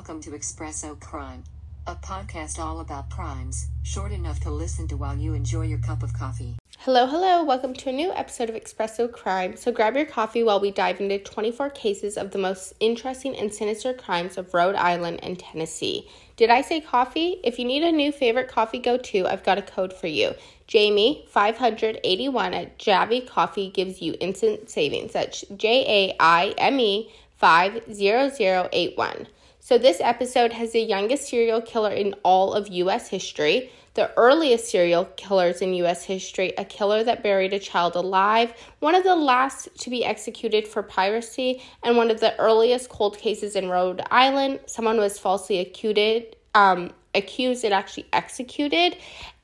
Welcome 0.00 0.22
to 0.22 0.30
Espresso 0.30 0.98
Crime, 0.98 1.44
a 1.86 1.94
podcast 1.94 2.58
all 2.58 2.80
about 2.80 3.10
crimes, 3.10 3.68
short 3.82 4.12
enough 4.12 4.40
to 4.40 4.50
listen 4.50 4.88
to 4.88 4.96
while 4.96 5.14
you 5.14 5.34
enjoy 5.34 5.66
your 5.66 5.76
cup 5.76 6.02
of 6.02 6.14
coffee. 6.14 6.56
Hello, 6.78 7.06
hello. 7.06 7.44
Welcome 7.44 7.74
to 7.74 7.90
a 7.90 7.92
new 7.92 8.10
episode 8.12 8.48
of 8.48 8.56
Espresso 8.56 9.12
Crime. 9.12 9.58
So 9.58 9.70
grab 9.70 9.96
your 9.96 10.06
coffee 10.06 10.42
while 10.42 10.58
we 10.58 10.70
dive 10.70 11.02
into 11.02 11.18
24 11.18 11.68
cases 11.68 12.16
of 12.16 12.30
the 12.30 12.38
most 12.38 12.72
interesting 12.80 13.36
and 13.36 13.52
sinister 13.52 13.92
crimes 13.92 14.38
of 14.38 14.54
Rhode 14.54 14.74
Island 14.74 15.20
and 15.22 15.38
Tennessee. 15.38 16.08
Did 16.36 16.48
I 16.48 16.62
say 16.62 16.80
coffee? 16.80 17.38
If 17.44 17.58
you 17.58 17.66
need 17.66 17.82
a 17.82 17.92
new 17.92 18.10
favorite 18.10 18.48
coffee 18.48 18.78
go 18.78 18.96
to, 18.96 19.26
I've 19.26 19.44
got 19.44 19.58
a 19.58 19.62
code 19.62 19.92
for 19.92 20.06
you. 20.06 20.32
Jamie 20.66 21.26
581 21.28 22.54
at 22.54 22.78
Javy 22.78 23.28
Coffee 23.28 23.68
gives 23.68 24.00
you 24.00 24.16
instant 24.18 24.70
savings. 24.70 25.12
That's 25.12 25.42
J 25.54 25.84
A 25.86 26.16
I 26.18 26.54
M 26.56 26.80
E 26.80 27.12
50081. 27.36 29.26
So, 29.62 29.76
this 29.76 30.00
episode 30.00 30.54
has 30.54 30.72
the 30.72 30.80
youngest 30.80 31.28
serial 31.28 31.60
killer 31.60 31.92
in 31.92 32.14
all 32.22 32.54
of 32.54 32.68
US 32.68 33.08
history, 33.08 33.70
the 33.92 34.10
earliest 34.16 34.70
serial 34.70 35.04
killers 35.04 35.60
in 35.60 35.74
US 35.74 36.02
history, 36.02 36.54
a 36.56 36.64
killer 36.64 37.04
that 37.04 37.22
buried 37.22 37.52
a 37.52 37.58
child 37.58 37.94
alive, 37.94 38.54
one 38.78 38.94
of 38.94 39.04
the 39.04 39.14
last 39.14 39.68
to 39.80 39.90
be 39.90 40.02
executed 40.02 40.66
for 40.66 40.82
piracy, 40.82 41.62
and 41.82 41.98
one 41.98 42.10
of 42.10 42.20
the 42.20 42.34
earliest 42.38 42.88
cold 42.88 43.18
cases 43.18 43.54
in 43.54 43.68
Rhode 43.68 44.00
Island. 44.10 44.60
Someone 44.64 44.96
was 44.96 45.18
falsely 45.18 45.58
accused, 45.58 46.36
um, 46.54 46.90
accused 47.14 47.62
and 47.62 47.74
actually 47.74 48.06
executed 48.14 48.96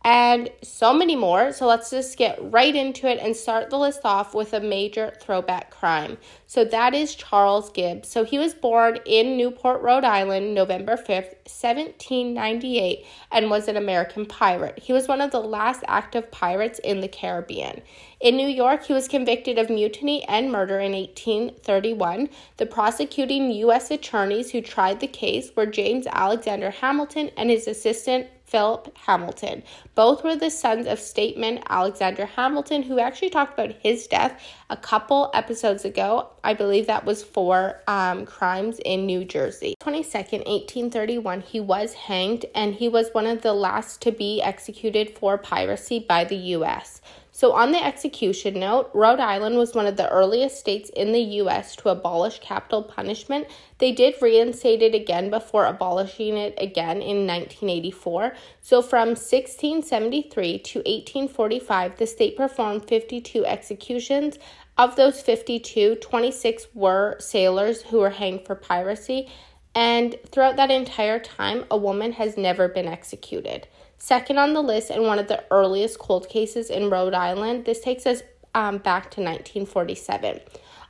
and 0.05 0.49
so 0.63 0.95
many 0.95 1.17
more. 1.17 1.53
So 1.53 1.67
let's 1.67 1.91
just 1.91 2.17
get 2.17 2.39
right 2.41 2.75
into 2.75 3.09
it 3.09 3.19
and 3.21 3.35
start 3.35 3.71
the 3.71 3.79
list 3.79 4.03
off 4.05 4.35
with 4.35 4.53
a 4.53 4.61
major 4.61 5.13
throwback 5.21 5.71
crime. 5.73 6.17
So 6.47 6.65
that 6.65 6.95
is 6.95 7.17
Charles 7.17 7.71
Gibbs. 7.71 8.09
So 8.09 8.25
he 8.25 8.39
was 8.39 8.55
born 8.55 8.99
in 9.05 9.37
Newport, 9.37 9.83
Rhode 9.83 10.05
Island, 10.05 10.55
November 10.55 10.97
5th, 10.97 11.35
1798, 11.49 13.05
and 13.33 13.51
was 13.51 13.67
an 13.67 13.77
American 13.77 14.27
pirate. 14.27 14.79
He 14.79 14.93
was 14.93 15.09
one 15.09 15.21
of 15.21 15.33
the 15.33 15.41
last 15.41 15.83
active 15.89 16.31
pirates 16.31 16.79
in 16.85 17.01
the 17.01 17.09
Caribbean. 17.09 17.83
In 18.21 18.37
New 18.37 18.49
York, 18.49 18.85
he 18.85 18.93
was 18.93 19.09
convicted 19.09 19.59
of 19.59 19.69
mutiny 19.69 20.23
and 20.29 20.53
murder 20.53 20.79
in 20.79 20.93
1831. 20.93 22.29
The 22.59 22.67
prosecuting 22.67 23.51
U.S. 23.51 23.91
attorneys 23.91 24.53
who 24.53 24.61
tried 24.61 25.01
the 25.01 25.09
case 25.09 25.51
were 25.57 25.67
James 25.67 26.07
Alexander 26.07 26.71
Hamilton 26.71 27.31
and 27.37 27.51
his 27.51 27.67
assistant 27.67 28.29
Philip 28.47 28.97
Hamilton. 28.97 29.63
Both 29.95 30.23
were 30.23 30.37
the 30.37 30.51
sons 30.51 30.87
of 30.87 31.01
statesman 31.01 31.61
Alexander 31.69 32.27
Hamilton, 32.27 32.85
who 32.85 33.01
actually 33.01 33.31
talked 33.31 33.59
about 33.59 33.75
his 33.81 34.07
death 34.07 34.41
a 34.71 34.77
couple 34.77 35.31
episodes 35.35 35.85
ago. 35.85 36.29
I 36.45 36.55
believe 36.55 36.87
that 36.87 37.05
was 37.05 37.23
for 37.23 37.83
um, 37.89 38.25
crimes 38.25 38.79
in 38.85 39.05
New 39.05 39.25
Jersey. 39.25 39.75
22nd, 39.81 40.47
1831, 40.47 41.41
he 41.41 41.61
was 41.61 41.95
hanged 41.95 42.47
and 42.55 42.75
he 42.75 42.89
was 42.89 43.11
one 43.13 43.27
of 43.27 43.43
the 43.43 43.53
last 43.53 44.01
to 44.03 44.13
be 44.13 44.41
executed 44.41 45.19
for 45.19 45.37
piracy 45.37 45.99
by 45.99 46.25
the 46.25 46.37
U.S. 46.37 47.01
So, 47.37 47.53
on 47.53 47.71
the 47.71 47.85
execution 47.85 48.61
note, 48.61 48.91
Rhode 48.95 49.21
Island 49.21 49.59
was 49.59 49.75
one 49.75 49.87
of 49.87 49.99
the 49.99 50.09
earliest 50.09 50.59
states 50.59 50.89
in 50.97 51.13
the 51.13 51.21
U.S. 51.43 51.77
to 51.77 51.91
abolish 51.91 52.39
capital 52.41 52.83
punishment. 52.83 53.47
They 53.77 53.93
did 53.93 54.15
reinstate 54.23 54.81
it 54.81 54.95
again 54.95 55.29
before 55.29 55.67
abolishing 55.67 56.39
it 56.39 56.55
again 56.57 57.03
in 57.03 57.27
1984. 57.27 58.33
So, 58.63 58.81
from 58.81 59.09
1673 59.09 60.59
to 60.61 60.79
1845, 60.79 61.99
the 61.99 62.07
state 62.07 62.39
performed 62.39 62.89
52 62.89 63.45
executions. 63.45 64.39
Of 64.79 64.97
those 64.97 65.21
52, 65.21 65.97
26 65.97 66.69
were 66.73 67.17
sailors 67.19 67.83
who 67.83 67.99
were 67.99 68.09
hanged 68.09 68.47
for 68.47 68.55
piracy. 68.55 69.29
And 69.75 70.17
throughout 70.33 70.57
that 70.57 70.71
entire 70.71 71.19
time, 71.19 71.67
a 71.71 71.77
woman 71.77 72.13
has 72.13 72.39
never 72.39 72.67
been 72.67 72.89
executed. 72.89 73.69
Second 73.99 74.39
on 74.39 74.53
the 74.53 74.63
list 74.63 74.91
and 74.91 75.05
one 75.05 75.19
of 75.19 75.29
the 75.29 75.45
earliest 75.51 75.99
cold 75.99 76.29
cases 76.29 76.71
in 76.71 76.91
Rhode 76.91 77.15
Island, 77.15 77.65
this 77.65 77.81
takes 77.81 78.07
us 78.07 78.23
um, 78.55 78.79
back 78.79 79.05
to 79.13 79.21
1947. 79.21 80.41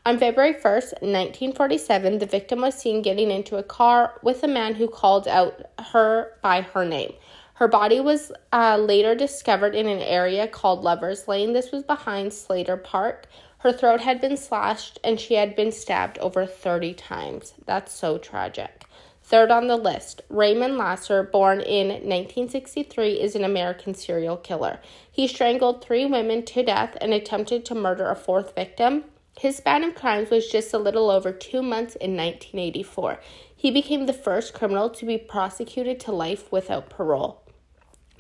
On 0.06 0.18
February 0.18 0.54
1st, 0.54 1.02
1947, 1.02 2.18
the 2.18 2.26
victim 2.26 2.60
was 2.60 2.76
seen 2.76 3.02
getting 3.02 3.30
into 3.30 3.56
a 3.56 3.62
car 3.62 4.20
with 4.22 4.42
a 4.44 4.48
man 4.48 4.74
who 4.74 4.86
called 4.86 5.26
out 5.26 5.62
her 5.92 6.32
by 6.42 6.60
her 6.60 6.84
name. 6.84 7.12
Her 7.54 7.68
body 7.68 8.00
was 8.00 8.30
uh, 8.52 8.76
later 8.76 9.14
discovered 9.14 9.74
in 9.74 9.88
an 9.88 10.00
area 10.00 10.46
called 10.46 10.84
Lover's 10.84 11.26
Lane. 11.26 11.54
This 11.54 11.72
was 11.72 11.82
behind 11.82 12.32
Slater 12.32 12.76
Park. 12.76 13.26
Her 13.58 13.72
throat 13.72 14.00
had 14.00 14.20
been 14.20 14.36
slashed 14.36 15.00
and 15.02 15.18
she 15.18 15.34
had 15.34 15.56
been 15.56 15.72
stabbed 15.72 16.18
over 16.18 16.46
30 16.46 16.94
times. 16.94 17.54
That's 17.64 17.92
so 17.92 18.18
tragic. 18.18 18.84
Third 19.26 19.50
on 19.50 19.66
the 19.66 19.76
list, 19.76 20.22
Raymond 20.28 20.78
Lasser, 20.78 21.24
born 21.24 21.60
in 21.60 21.88
1963, 21.88 23.20
is 23.20 23.34
an 23.34 23.42
American 23.42 23.92
serial 23.92 24.36
killer. 24.36 24.78
He 25.10 25.26
strangled 25.26 25.82
three 25.82 26.06
women 26.06 26.44
to 26.44 26.62
death 26.62 26.96
and 27.00 27.12
attempted 27.12 27.64
to 27.64 27.74
murder 27.74 28.08
a 28.08 28.14
fourth 28.14 28.54
victim. 28.54 29.02
His 29.36 29.56
span 29.56 29.82
of 29.82 29.96
crimes 29.96 30.30
was 30.30 30.48
just 30.48 30.72
a 30.72 30.78
little 30.78 31.10
over 31.10 31.32
two 31.32 31.60
months 31.60 31.96
in 31.96 32.12
1984. 32.12 33.18
He 33.56 33.72
became 33.72 34.06
the 34.06 34.12
first 34.12 34.54
criminal 34.54 34.88
to 34.90 35.04
be 35.04 35.18
prosecuted 35.18 35.98
to 36.00 36.12
life 36.12 36.52
without 36.52 36.88
parole. 36.88 37.42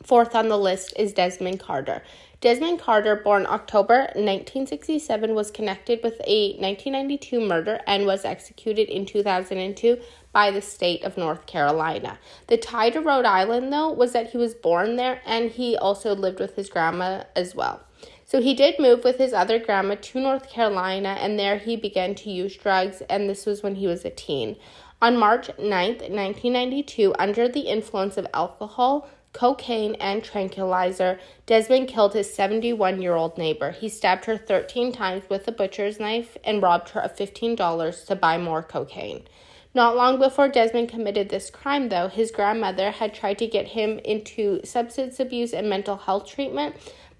Fourth 0.02 0.34
on 0.34 0.48
the 0.48 0.58
list 0.58 0.92
is 0.96 1.12
Desmond 1.12 1.60
Carter. 1.60 2.02
Desmond 2.46 2.78
Carter, 2.78 3.16
born 3.16 3.44
October 3.44 4.02
1967, 4.14 5.34
was 5.34 5.50
connected 5.50 6.00
with 6.04 6.20
a 6.24 6.50
1992 6.60 7.40
murder 7.40 7.80
and 7.88 8.06
was 8.06 8.24
executed 8.24 8.88
in 8.88 9.04
2002 9.04 9.98
by 10.30 10.52
the 10.52 10.62
state 10.62 11.02
of 11.02 11.16
North 11.16 11.46
Carolina. 11.46 12.20
The 12.46 12.56
tie 12.56 12.90
to 12.90 13.00
Rhode 13.00 13.24
Island, 13.24 13.72
though, 13.72 13.90
was 13.90 14.12
that 14.12 14.30
he 14.30 14.38
was 14.38 14.54
born 14.54 14.94
there 14.94 15.20
and 15.26 15.50
he 15.50 15.76
also 15.76 16.14
lived 16.14 16.38
with 16.38 16.54
his 16.54 16.70
grandma 16.70 17.24
as 17.34 17.56
well. 17.56 17.80
So 18.24 18.40
he 18.40 18.54
did 18.54 18.78
move 18.78 19.02
with 19.02 19.18
his 19.18 19.32
other 19.32 19.58
grandma 19.58 19.96
to 20.00 20.20
North 20.20 20.48
Carolina, 20.48 21.16
and 21.20 21.36
there 21.36 21.58
he 21.58 21.74
began 21.74 22.14
to 22.14 22.30
use 22.30 22.56
drugs, 22.56 23.02
and 23.10 23.28
this 23.28 23.44
was 23.44 23.64
when 23.64 23.74
he 23.74 23.88
was 23.88 24.04
a 24.04 24.10
teen. 24.10 24.56
On 25.02 25.16
March 25.16 25.48
9th, 25.58 26.08
1992, 26.10 27.12
under 27.18 27.48
the 27.48 27.62
influence 27.62 28.16
of 28.16 28.26
alcohol, 28.32 29.08
cocaine, 29.36 29.94
and 29.96 30.24
tranquilizer, 30.24 31.20
Desmond 31.44 31.88
killed 31.88 32.14
his 32.14 32.32
71 32.32 33.02
year 33.02 33.14
old 33.14 33.36
neighbor. 33.36 33.70
He 33.70 33.88
stabbed 33.88 34.24
her 34.24 34.38
13 34.38 34.92
times 34.92 35.24
with 35.28 35.46
a 35.46 35.52
butcher's 35.52 36.00
knife 36.00 36.38
and 36.42 36.62
robbed 36.62 36.88
her 36.90 37.00
of 37.02 37.14
$15 37.14 38.06
to 38.06 38.16
buy 38.16 38.38
more 38.38 38.62
cocaine. 38.62 39.28
Not 39.74 39.94
long 39.94 40.18
before 40.18 40.48
Desmond 40.48 40.88
committed 40.88 41.28
this 41.28 41.50
crime, 41.50 41.90
though, 41.90 42.08
his 42.08 42.30
grandmother 42.30 42.92
had 42.92 43.12
tried 43.12 43.36
to 43.38 43.46
get 43.46 43.68
him 43.68 43.98
into 43.98 44.64
substance 44.64 45.20
abuse 45.20 45.52
and 45.52 45.68
mental 45.68 45.98
health 45.98 46.26
treatment, 46.26 46.76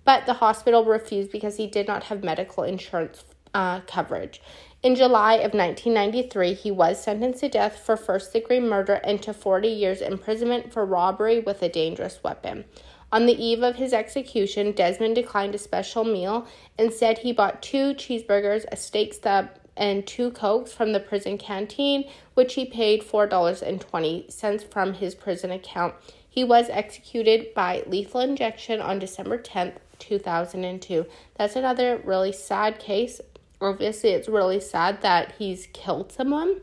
but 0.06 0.24
the 0.24 0.32
hospital 0.32 0.82
refused 0.82 1.30
because 1.30 1.58
he 1.58 1.66
did 1.66 1.86
not 1.86 2.04
have 2.04 2.24
medical 2.24 2.64
insurance 2.64 3.24
uh, 3.52 3.80
coverage. 3.80 4.40
In 4.86 4.94
July 4.94 5.34
of 5.34 5.52
1993, 5.52 6.54
he 6.54 6.70
was 6.70 7.02
sentenced 7.02 7.40
to 7.40 7.48
death 7.48 7.76
for 7.76 7.96
first 7.96 8.32
degree 8.32 8.60
murder 8.60 9.00
and 9.02 9.20
to 9.20 9.34
40 9.34 9.66
years 9.66 10.00
imprisonment 10.00 10.72
for 10.72 10.86
robbery 10.86 11.40
with 11.40 11.60
a 11.60 11.68
dangerous 11.68 12.22
weapon. 12.22 12.64
On 13.10 13.26
the 13.26 13.32
eve 13.32 13.64
of 13.64 13.74
his 13.74 13.92
execution, 13.92 14.70
Desmond 14.70 15.16
declined 15.16 15.56
a 15.56 15.58
special 15.58 16.04
meal. 16.04 16.46
Instead, 16.78 17.18
he 17.18 17.32
bought 17.32 17.62
two 17.62 17.94
cheeseburgers, 17.94 18.64
a 18.70 18.76
steak 18.76 19.12
stub, 19.12 19.48
and 19.76 20.06
two 20.06 20.30
cokes 20.30 20.72
from 20.72 20.92
the 20.92 21.00
prison 21.00 21.36
canteen, 21.36 22.08
which 22.34 22.54
he 22.54 22.64
paid 22.64 23.02
$4.20 23.02 24.70
from 24.70 24.92
his 24.92 25.16
prison 25.16 25.50
account. 25.50 25.96
He 26.28 26.44
was 26.44 26.68
executed 26.68 27.52
by 27.54 27.82
lethal 27.88 28.20
injection 28.20 28.80
on 28.80 29.00
December 29.00 29.36
10th, 29.36 29.78
2002. 29.98 31.06
That's 31.34 31.56
another 31.56 32.00
really 32.04 32.30
sad 32.30 32.78
case 32.78 33.20
obviously 33.60 34.10
it's 34.10 34.28
really 34.28 34.60
sad 34.60 35.02
that 35.02 35.34
he's 35.38 35.68
killed 35.72 36.12
someone, 36.12 36.60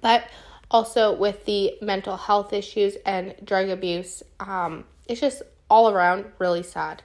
but 0.00 0.28
also 0.70 1.14
with 1.14 1.44
the 1.44 1.74
mental 1.80 2.16
health 2.16 2.52
issues 2.52 2.96
and 3.04 3.34
drug 3.44 3.68
abuse, 3.68 4.22
um, 4.40 4.84
it's 5.08 5.20
just 5.20 5.42
all 5.68 5.90
around 5.90 6.24
really 6.38 6.62
sad, 6.62 7.02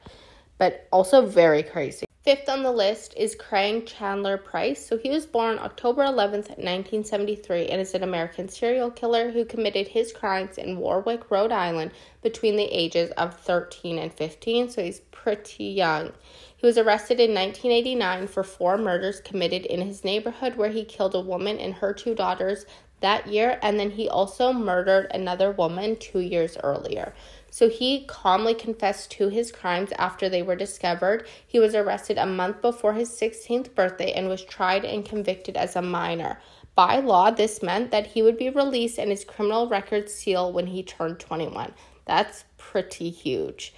but 0.58 0.88
also 0.92 1.26
very 1.26 1.64
crazy. 1.64 2.08
Fifth 2.28 2.50
on 2.50 2.62
the 2.62 2.74
list 2.74 3.14
is 3.16 3.36
Craig 3.36 3.86
Chandler 3.86 4.36
Price. 4.36 4.86
So 4.86 4.98
he 4.98 5.10
was 5.10 5.26
born 5.26 5.60
October 5.60 6.04
11th, 6.04 6.50
1973, 6.58 7.68
and 7.68 7.80
is 7.80 7.94
an 7.94 8.04
American 8.04 8.50
serial 8.50 8.92
killer 8.92 9.32
who 9.32 9.46
committed 9.46 9.88
his 9.88 10.12
crimes 10.12 10.58
in 10.58 10.78
Warwick, 10.78 11.32
Rhode 11.32 11.54
Island 11.54 11.92
between 12.22 12.58
the 12.58 12.66
ages 12.66 13.12
of 13.12 13.40
13 13.40 13.98
and 13.98 14.14
15. 14.14 14.70
So 14.72 14.84
he's 14.84 15.00
pretty 15.00 15.64
young. 15.64 16.12
He 16.58 16.66
was 16.66 16.78
arrested 16.78 17.20
in 17.20 17.36
1989 17.36 18.28
for 18.28 18.44
four 18.44 18.80
murders 18.80 19.22
committed 19.22 19.64
in 19.66 19.82
his 19.82 20.04
neighborhood 20.04 20.56
where 20.56 20.72
he 20.72 20.84
killed 20.84 21.14
a 21.14 21.22
woman 21.22 21.60
and 21.60 21.76
her 21.76 21.94
two 21.94 22.16
daughters 22.16 22.66
that 23.00 23.28
year, 23.28 23.60
and 23.62 23.80
then 23.80 23.92
he 23.92 24.10
also 24.10 24.52
murdered 24.52 25.12
another 25.12 25.52
woman 25.52 25.98
two 25.98 26.20
years 26.20 26.58
earlier. 26.64 27.14
So 27.52 27.70
he 27.70 28.06
calmly 28.06 28.56
confessed 28.56 29.12
to 29.12 29.30
his 29.30 29.52
crimes 29.52 29.92
after 30.00 30.30
they 30.30 30.42
were 30.42 30.56
discovered. 30.56 31.28
He 31.46 31.60
was 31.60 31.76
arrested 31.76 32.18
a 32.18 32.26
month 32.26 32.62
before 32.62 32.94
his 32.94 33.10
16th 33.12 33.76
birthday 33.76 34.12
and 34.14 34.28
was 34.28 34.44
tried 34.44 34.84
and 34.84 35.06
convicted 35.06 35.58
as 35.58 35.76
a 35.76 35.82
minor. 35.84 36.40
By 36.74 36.98
law, 36.98 37.30
this 37.30 37.62
meant 37.62 37.92
that 37.92 38.08
he 38.08 38.24
would 38.24 38.38
be 38.38 38.50
released 38.50 38.98
and 38.98 39.12
his 39.12 39.24
criminal 39.24 39.68
record 39.68 40.10
seal 40.10 40.52
when 40.52 40.68
he 40.68 40.82
turned 40.82 41.20
21. 41.20 41.74
That's 42.06 42.46
pretty 42.58 43.12
huge. 43.12 43.76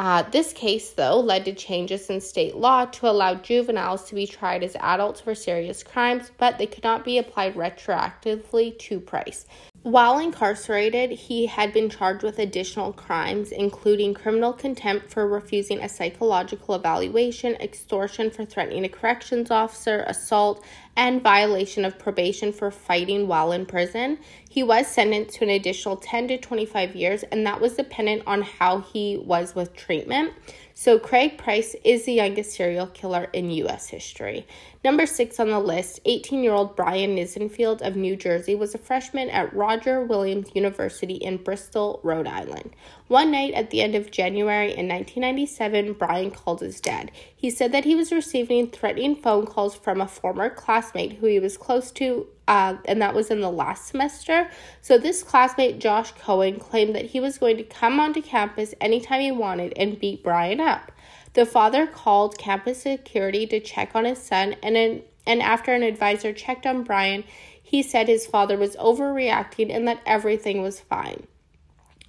Uh, 0.00 0.22
this 0.30 0.54
case, 0.54 0.92
though, 0.92 1.20
led 1.20 1.44
to 1.44 1.52
changes 1.52 2.08
in 2.08 2.22
state 2.22 2.56
law 2.56 2.86
to 2.86 3.06
allow 3.06 3.34
juveniles 3.34 4.08
to 4.08 4.14
be 4.14 4.26
tried 4.26 4.62
as 4.62 4.74
adults 4.76 5.20
for 5.20 5.34
serious 5.34 5.82
crimes, 5.82 6.30
but 6.38 6.56
they 6.56 6.64
could 6.64 6.82
not 6.82 7.04
be 7.04 7.18
applied 7.18 7.54
retroactively 7.54 8.78
to 8.78 8.98
Price. 8.98 9.44
While 9.82 10.18
incarcerated, 10.18 11.10
he 11.10 11.46
had 11.46 11.72
been 11.72 11.88
charged 11.88 12.22
with 12.22 12.38
additional 12.38 12.92
crimes, 12.92 13.50
including 13.50 14.12
criminal 14.12 14.52
contempt 14.52 15.10
for 15.10 15.26
refusing 15.26 15.80
a 15.80 15.88
psychological 15.88 16.74
evaluation, 16.74 17.54
extortion 17.54 18.30
for 18.30 18.44
threatening 18.44 18.84
a 18.84 18.90
corrections 18.90 19.50
officer, 19.50 20.04
assault, 20.06 20.62
and 20.96 21.22
violation 21.22 21.86
of 21.86 21.98
probation 21.98 22.52
for 22.52 22.70
fighting 22.70 23.26
while 23.26 23.52
in 23.52 23.64
prison. 23.64 24.18
He 24.50 24.62
was 24.62 24.86
sentenced 24.86 25.36
to 25.36 25.44
an 25.44 25.50
additional 25.50 25.96
10 25.96 26.28
to 26.28 26.36
25 26.36 26.94
years, 26.94 27.22
and 27.22 27.46
that 27.46 27.58
was 27.58 27.72
dependent 27.72 28.24
on 28.26 28.42
how 28.42 28.80
he 28.80 29.16
was 29.16 29.54
with 29.54 29.74
treatment. 29.74 30.34
So, 30.80 30.98
Craig 30.98 31.36
Price 31.36 31.76
is 31.84 32.06
the 32.06 32.14
youngest 32.14 32.52
serial 32.52 32.86
killer 32.86 33.28
in 33.34 33.50
U.S. 33.50 33.88
history. 33.88 34.46
Number 34.82 35.04
six 35.04 35.38
on 35.38 35.50
the 35.50 35.60
list, 35.60 36.00
18 36.06 36.42
year 36.42 36.54
old 36.54 36.74
Brian 36.74 37.14
Nissenfield 37.14 37.82
of 37.82 37.96
New 37.96 38.16
Jersey 38.16 38.54
was 38.54 38.74
a 38.74 38.78
freshman 38.78 39.28
at 39.28 39.54
Roger 39.54 40.02
Williams 40.02 40.48
University 40.54 41.16
in 41.16 41.36
Bristol, 41.36 42.00
Rhode 42.02 42.26
Island. 42.26 42.70
One 43.08 43.30
night 43.30 43.52
at 43.52 43.68
the 43.68 43.82
end 43.82 43.94
of 43.94 44.10
January 44.10 44.68
in 44.68 44.88
1997, 44.88 45.92
Brian 45.92 46.30
called 46.30 46.60
his 46.60 46.80
dad. 46.80 47.10
He 47.36 47.50
said 47.50 47.72
that 47.72 47.84
he 47.84 47.94
was 47.94 48.10
receiving 48.10 48.70
threatening 48.70 49.16
phone 49.16 49.44
calls 49.44 49.74
from 49.74 50.00
a 50.00 50.08
former 50.08 50.48
classmate 50.48 51.18
who 51.18 51.26
he 51.26 51.40
was 51.40 51.58
close 51.58 51.90
to, 51.90 52.26
uh, 52.50 52.76
and 52.86 53.00
that 53.00 53.14
was 53.14 53.30
in 53.30 53.40
the 53.40 53.50
last 53.50 53.86
semester. 53.86 54.50
So, 54.80 54.98
this 54.98 55.22
classmate, 55.22 55.78
Josh 55.78 56.10
Cohen, 56.18 56.58
claimed 56.58 56.96
that 56.96 57.04
he 57.04 57.20
was 57.20 57.38
going 57.38 57.56
to 57.58 57.62
come 57.62 58.00
onto 58.00 58.20
campus 58.20 58.74
anytime 58.80 59.20
he 59.20 59.30
wanted 59.30 59.72
and 59.76 60.00
beat 60.00 60.24
Brian 60.24 60.60
up. 60.60 60.90
The 61.34 61.46
father 61.46 61.86
called 61.86 62.38
campus 62.38 62.82
security 62.82 63.46
to 63.46 63.60
check 63.60 63.92
on 63.94 64.04
his 64.04 64.20
son, 64.20 64.56
and, 64.64 64.76
an, 64.76 65.02
and 65.28 65.40
after 65.40 65.72
an 65.72 65.84
advisor 65.84 66.32
checked 66.32 66.66
on 66.66 66.82
Brian, 66.82 67.22
he 67.62 67.84
said 67.84 68.08
his 68.08 68.26
father 68.26 68.58
was 68.58 68.74
overreacting 68.74 69.72
and 69.72 69.86
that 69.86 70.02
everything 70.04 70.60
was 70.60 70.80
fine. 70.80 71.28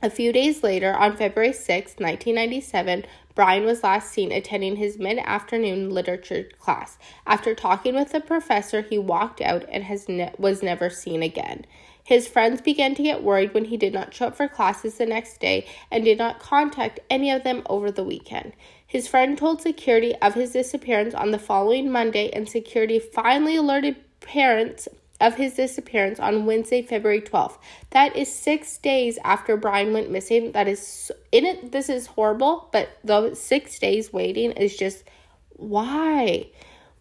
A 0.01 0.09
few 0.09 0.33
days 0.33 0.63
later, 0.63 0.95
on 0.95 1.15
February 1.15 1.53
6, 1.53 1.67
1997, 1.99 3.05
Brian 3.35 3.63
was 3.63 3.83
last 3.83 4.11
seen 4.11 4.31
attending 4.31 4.75
his 4.75 4.97
mid 4.97 5.19
afternoon 5.19 5.89
literature 5.89 6.49
class. 6.59 6.97
After 7.25 7.55
talking 7.55 7.95
with 7.95 8.11
the 8.11 8.19
professor, 8.19 8.81
he 8.81 8.97
walked 8.97 9.41
out 9.41 9.65
and 9.69 9.83
has 9.85 10.09
ne- 10.09 10.33
was 10.37 10.61
never 10.61 10.89
seen 10.89 11.23
again. 11.23 11.65
His 12.03 12.27
friends 12.27 12.61
began 12.61 12.95
to 12.95 13.03
get 13.03 13.23
worried 13.23 13.53
when 13.53 13.65
he 13.65 13.77
did 13.77 13.93
not 13.93 14.13
show 14.13 14.27
up 14.27 14.35
for 14.35 14.47
classes 14.47 14.97
the 14.97 15.05
next 15.05 15.39
day 15.39 15.65
and 15.91 16.03
did 16.03 16.17
not 16.17 16.39
contact 16.39 16.99
any 17.09 17.31
of 17.31 17.43
them 17.43 17.61
over 17.67 17.91
the 17.91 18.03
weekend. 18.03 18.53
His 18.85 19.07
friend 19.07 19.37
told 19.37 19.61
security 19.61 20.15
of 20.15 20.33
his 20.33 20.51
disappearance 20.51 21.13
on 21.13 21.31
the 21.31 21.39
following 21.39 21.89
Monday, 21.89 22.29
and 22.31 22.49
security 22.49 22.99
finally 22.99 23.55
alerted 23.55 23.95
parents 24.19 24.89
of 25.21 25.35
his 25.35 25.53
disappearance 25.53 26.19
on 26.19 26.45
Wednesday, 26.45 26.81
February 26.81 27.21
12th. 27.21 27.57
That 27.91 28.15
is 28.15 28.33
six 28.33 28.77
days 28.77 29.17
after 29.23 29.55
Brian 29.55 29.93
went 29.93 30.11
missing. 30.11 30.51
That 30.51 30.67
is 30.67 31.11
in 31.31 31.45
it. 31.45 31.71
This 31.71 31.87
is 31.89 32.07
horrible, 32.07 32.69
but 32.71 32.89
the 33.03 33.35
six 33.35 33.79
days 33.79 34.11
waiting 34.11 34.51
is 34.51 34.75
just 34.75 35.03
why. 35.53 36.49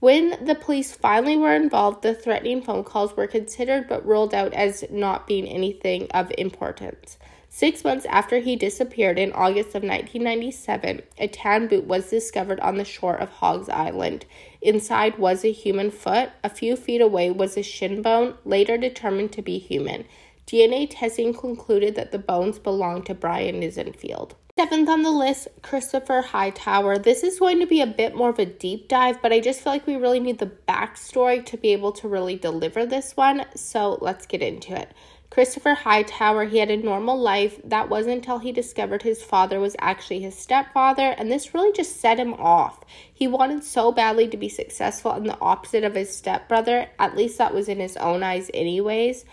When 0.01 0.43
the 0.45 0.55
police 0.55 0.93
finally 0.93 1.37
were 1.37 1.55
involved, 1.55 2.03
the 2.03 2.15
threatening 2.15 2.63
phone 2.63 2.85
calls 2.85 3.15
were 3.17 3.27
considered 3.27 3.87
but 3.87 4.07
ruled 4.07 4.35
out 4.35 4.55
as 4.55 4.85
not 4.91 5.27
being 5.27 5.47
anything 5.47 6.09
of 6.13 6.33
importance. 6.39 7.19
Six 7.53 7.83
months 7.83 8.07
after 8.07 8.39
he 8.39 8.55
disappeared 8.55 9.19
in 9.19 9.33
August 9.33 9.71
of 9.71 9.83
1997, 9.83 11.03
a 11.19 11.27
tan 11.27 11.67
boot 11.67 11.85
was 11.85 12.09
discovered 12.09 12.61
on 12.61 12.77
the 12.77 12.85
shore 12.85 13.17
of 13.17 13.29
Hogs 13.29 13.69
Island. 13.69 14.25
Inside 14.63 15.19
was 15.19 15.45
a 15.45 15.51
human 15.51 15.91
foot. 15.91 16.31
A 16.45 16.49
few 16.49 16.77
feet 16.77 17.01
away 17.01 17.29
was 17.29 17.57
a 17.57 17.63
shin 17.63 18.03
bone, 18.03 18.35
later 18.45 18.79
determined 18.79 19.33
to 19.33 19.43
be 19.43 19.59
human. 19.59 20.05
DNA 20.47 20.87
testing 20.89 21.35
concluded 21.35 21.97
that 21.97 22.13
the 22.13 22.21
bones 22.21 22.61
belonged 22.61 23.07
to 23.07 23.15
Brian 23.15 23.61
Nissenfield. 23.61 24.37
Seventh 24.57 24.89
on 24.89 25.03
the 25.03 25.11
list, 25.11 25.49
Christopher 25.63 26.23
Hightower. 26.23 26.99
This 26.99 27.25
is 27.25 27.41
going 27.41 27.59
to 27.59 27.67
be 27.67 27.81
a 27.81 27.87
bit 27.87 28.15
more 28.15 28.29
of 28.29 28.39
a 28.39 28.47
deep 28.47 28.87
dive, 28.89 29.21
but 29.21 29.33
I 29.33 29.41
just 29.41 29.61
feel 29.61 29.73
like 29.73 29.87
we 29.89 29.97
really 29.97 30.21
need 30.21 30.39
the 30.39 30.53
backstory 30.69 31.45
to 31.47 31.57
be 31.57 31.73
able 31.73 31.93
to 31.93 32.07
really 32.07 32.37
deliver 32.37 32.87
this 32.87 33.17
one. 33.17 33.45
So 33.57 33.99
let's 34.01 34.27
get 34.27 34.41
into 34.41 34.79
it. 34.79 34.93
Christopher 35.31 35.75
Hightower, 35.75 36.47
he 36.47 36.59
had 36.59 36.73
a 36.73 36.77
normal 36.77 37.17
life. 37.17 37.61
That 37.65 37.89
wasn't 37.89 38.17
until 38.17 38.41
he 38.41 38.51
discovered 38.51 39.03
his 39.03 39.23
father 39.23 39.61
was 39.61 39.77
actually 39.79 40.19
his 40.19 40.37
stepfather, 40.37 41.15
and 41.17 41.31
this 41.31 41.55
really 41.55 41.73
just 41.73 42.01
set 42.01 42.19
him 42.19 42.35
off. 42.35 42.81
He 43.15 43.29
wanted 43.29 43.63
so 43.63 43.93
badly 43.93 44.27
to 44.27 44.37
be 44.37 44.49
successful 44.49 45.13
and 45.13 45.27
the 45.27 45.39
opposite 45.41 45.85
of 45.85 45.95
his 45.95 46.15
stepbrother, 46.15 46.89
at 46.99 47.17
least 47.17 47.39
that 47.39 47.55
was 47.55 47.69
in 47.69 47.79
his 47.79 47.97
own 47.97 48.25
eyes, 48.25 48.51
anyways. 48.53 49.25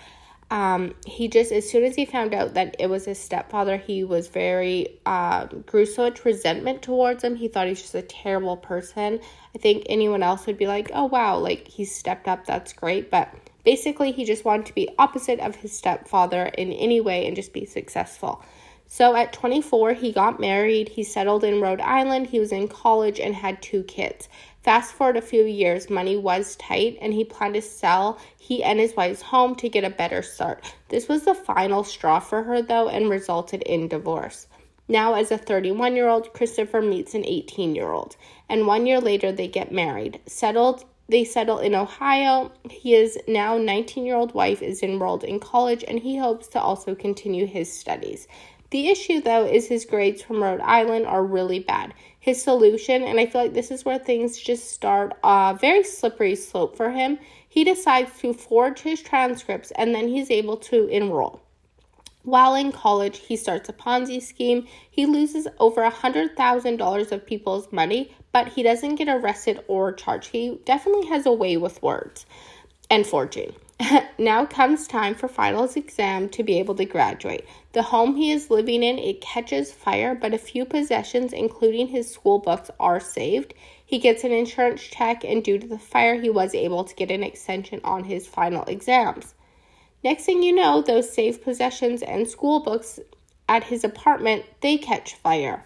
Um, 0.49 0.93
he 1.05 1.27
just, 1.27 1.51
as 1.51 1.69
soon 1.69 1.83
as 1.83 1.95
he 1.95 2.05
found 2.05 2.33
out 2.33 2.53
that 2.53 2.75
it 2.79 2.89
was 2.89 3.05
his 3.05 3.19
stepfather, 3.19 3.77
he 3.77 4.03
was 4.03 4.27
very, 4.27 4.99
um, 5.05 5.63
grew 5.65 5.85
so 5.85 6.03
much 6.03 6.23
resentment 6.23 6.83
towards 6.83 7.23
him. 7.23 7.35
He 7.35 7.47
thought 7.47 7.65
he 7.65 7.71
was 7.71 7.81
just 7.81 7.95
a 7.95 8.01
terrible 8.03 8.55
person. 8.55 9.19
I 9.55 9.57
think 9.57 9.83
anyone 9.87 10.23
else 10.23 10.45
would 10.45 10.57
be 10.57 10.67
like, 10.67 10.91
oh 10.93 11.05
wow, 11.05 11.37
like 11.39 11.67
he 11.67 11.83
stepped 11.85 12.27
up, 12.27 12.45
that's 12.45 12.71
great. 12.71 13.11
But 13.11 13.33
Basically, 13.63 14.11
he 14.11 14.25
just 14.25 14.45
wanted 14.45 14.65
to 14.67 14.75
be 14.75 14.89
opposite 14.97 15.39
of 15.39 15.55
his 15.57 15.77
stepfather 15.77 16.45
in 16.45 16.71
any 16.71 17.01
way 17.01 17.27
and 17.27 17.35
just 17.35 17.53
be 17.53 17.65
successful. 17.65 18.41
So 18.89 19.17
at 19.17 19.33
24, 19.33 19.93
he 19.93 20.13
got 20.13 20.39
married, 20.39 20.87
he 20.87 21.03
settled 21.03 21.43
in 21.43 21.59
Rhode 21.59 21.81
Island, 21.81 22.27
he 22.27 22.39
was 22.39 22.53
in 22.53 22.69
college, 22.69 23.19
and 23.19 23.35
had 23.35 23.61
two 23.61 23.83
kids. 23.83 24.29
Fast 24.61 24.93
forward 24.93 25.17
a 25.17 25.21
few 25.21 25.43
years, 25.43 25.89
money 25.89 26.15
was 26.15 26.55
tight, 26.55 26.97
and 27.01 27.13
he 27.13 27.25
planned 27.25 27.55
to 27.55 27.61
sell 27.61 28.17
he 28.37 28.63
and 28.63 28.79
his 28.79 28.95
wife's 28.95 29.21
home 29.21 29.55
to 29.55 29.67
get 29.67 29.83
a 29.83 29.89
better 29.89 30.21
start. 30.21 30.63
This 30.87 31.09
was 31.09 31.23
the 31.23 31.35
final 31.35 31.83
straw 31.83 32.19
for 32.19 32.43
her, 32.43 32.61
though, 32.61 32.87
and 32.87 33.09
resulted 33.09 33.61
in 33.63 33.89
divorce. 33.89 34.47
Now, 34.87 35.15
as 35.15 35.31
a 35.31 35.37
31 35.37 35.97
year 35.97 36.07
old, 36.07 36.31
Christopher 36.33 36.81
meets 36.81 37.13
an 37.13 37.25
18 37.25 37.75
year 37.75 37.91
old, 37.91 38.15
and 38.47 38.67
one 38.67 38.85
year 38.85 39.01
later, 39.01 39.33
they 39.33 39.49
get 39.49 39.69
married. 39.69 40.21
Settled 40.27 40.85
they 41.09 41.23
settle 41.23 41.59
in 41.59 41.73
Ohio. 41.73 42.51
His 42.69 43.17
now 43.27 43.57
19 43.57 44.05
year 44.05 44.15
old 44.15 44.33
wife 44.33 44.61
is 44.61 44.83
enrolled 44.83 45.23
in 45.23 45.39
college 45.39 45.83
and 45.87 45.99
he 45.99 46.17
hopes 46.17 46.47
to 46.49 46.61
also 46.61 46.95
continue 46.95 47.45
his 47.45 47.71
studies. 47.71 48.27
The 48.69 48.89
issue, 48.89 49.21
though, 49.21 49.45
is 49.45 49.67
his 49.67 49.85
grades 49.85 50.21
from 50.21 50.43
Rhode 50.43 50.59
Island 50.59 51.05
are 51.05 51.23
really 51.23 51.59
bad. 51.59 51.93
His 52.19 52.41
solution, 52.41 53.03
and 53.03 53.17
I 53.19 53.25
feel 53.25 53.41
like 53.41 53.53
this 53.53 53.71
is 53.71 53.85
where 53.85 53.97
things 53.97 54.37
just 54.37 54.71
start 54.71 55.13
a 55.23 55.57
very 55.59 55.83
slippery 55.83 56.35
slope 56.35 56.75
for 56.75 56.91
him, 56.91 57.17
he 57.47 57.63
decides 57.63 58.19
to 58.19 58.33
forge 58.33 58.81
his 58.81 59.01
transcripts 59.01 59.71
and 59.71 59.95
then 59.95 60.09
he's 60.09 60.29
able 60.29 60.57
to 60.57 60.87
enroll. 60.87 61.41
While 62.27 62.55
in 62.55 62.73
college, 62.73 63.19
he 63.19 63.37
starts 63.37 63.69
a 63.69 63.71
Ponzi 63.71 64.21
scheme. 64.21 64.67
He 64.91 65.05
loses 65.05 65.47
over 65.61 65.83
a 65.83 65.89
$100,000 65.89 67.11
of 67.13 67.25
people's 67.25 67.71
money, 67.71 68.13
but 68.33 68.49
he 68.49 68.63
doesn't 68.63 68.95
get 68.95 69.07
arrested 69.07 69.63
or 69.69 69.93
charged. 69.93 70.31
He 70.31 70.59
definitely 70.65 71.07
has 71.07 71.25
a 71.25 71.31
way 71.31 71.55
with 71.55 71.81
words 71.81 72.25
and 72.89 73.07
forging. 73.07 73.55
now 74.17 74.45
comes 74.45 74.89
time 74.89 75.15
for 75.15 75.29
finals 75.29 75.77
exam 75.77 76.27
to 76.31 76.43
be 76.43 76.59
able 76.59 76.75
to 76.75 76.83
graduate. 76.83 77.45
The 77.71 77.83
home 77.83 78.17
he 78.17 78.33
is 78.33 78.51
living 78.51 78.83
in, 78.83 78.99
it 78.99 79.21
catches 79.21 79.71
fire, 79.71 80.13
but 80.13 80.33
a 80.33 80.37
few 80.37 80.65
possessions 80.65 81.31
including 81.31 81.87
his 81.87 82.11
school 82.11 82.39
books 82.39 82.69
are 82.77 82.99
saved. 82.99 83.53
He 83.85 83.99
gets 83.99 84.25
an 84.25 84.33
insurance 84.33 84.81
check 84.81 85.23
and 85.23 85.41
due 85.41 85.59
to 85.59 85.67
the 85.67 85.79
fire 85.79 86.19
he 86.19 86.29
was 86.29 86.53
able 86.53 86.83
to 86.83 86.95
get 86.95 87.09
an 87.09 87.23
extension 87.23 87.79
on 87.85 88.03
his 88.03 88.27
final 88.27 88.65
exams. 88.65 89.33
Next 90.03 90.25
thing 90.25 90.43
you 90.43 90.53
know, 90.53 90.81
those 90.81 91.11
safe 91.11 91.43
possessions 91.43 92.01
and 92.01 92.27
school 92.27 92.59
books 92.59 92.99
at 93.49 93.63
his 93.63 93.83
apartment, 93.83 94.45
they 94.61 94.77
catch 94.77 95.15
fire. 95.15 95.65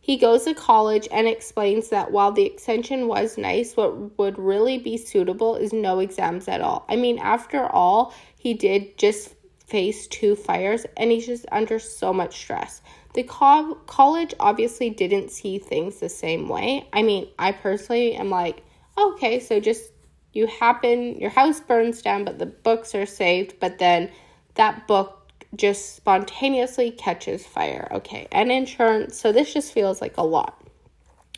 He 0.00 0.16
goes 0.16 0.44
to 0.44 0.54
college 0.54 1.06
and 1.12 1.28
explains 1.28 1.88
that 1.90 2.10
while 2.10 2.32
the 2.32 2.44
extension 2.44 3.06
was 3.06 3.38
nice, 3.38 3.76
what 3.76 4.18
would 4.18 4.36
really 4.36 4.76
be 4.76 4.96
suitable 4.96 5.54
is 5.54 5.72
no 5.72 6.00
exams 6.00 6.48
at 6.48 6.60
all. 6.60 6.84
I 6.88 6.96
mean, 6.96 7.18
after 7.18 7.66
all, 7.66 8.12
he 8.36 8.52
did 8.52 8.98
just 8.98 9.34
face 9.64 10.08
two 10.08 10.34
fires 10.34 10.84
and 10.96 11.12
he's 11.12 11.26
just 11.26 11.46
under 11.52 11.78
so 11.78 12.12
much 12.12 12.36
stress. 12.36 12.82
The 13.14 13.22
co- 13.22 13.76
college 13.86 14.34
obviously 14.40 14.90
didn't 14.90 15.30
see 15.30 15.58
things 15.58 16.00
the 16.00 16.08
same 16.08 16.48
way. 16.48 16.88
I 16.92 17.02
mean, 17.02 17.28
I 17.38 17.52
personally 17.52 18.14
am 18.14 18.28
like, 18.28 18.64
okay, 18.98 19.38
so 19.38 19.60
just 19.60 19.91
you 20.32 20.46
happen 20.46 21.18
your 21.18 21.30
house 21.30 21.60
burns 21.60 22.02
down 22.02 22.24
but 22.24 22.38
the 22.38 22.46
books 22.46 22.94
are 22.94 23.06
saved 23.06 23.54
but 23.60 23.78
then 23.78 24.10
that 24.54 24.86
book 24.86 25.32
just 25.54 25.96
spontaneously 25.96 26.90
catches 26.90 27.46
fire 27.46 27.88
okay 27.92 28.26
and 28.32 28.50
insurance 28.50 29.18
so 29.18 29.32
this 29.32 29.52
just 29.52 29.72
feels 29.72 30.00
like 30.00 30.16
a 30.16 30.22
lot 30.22 30.62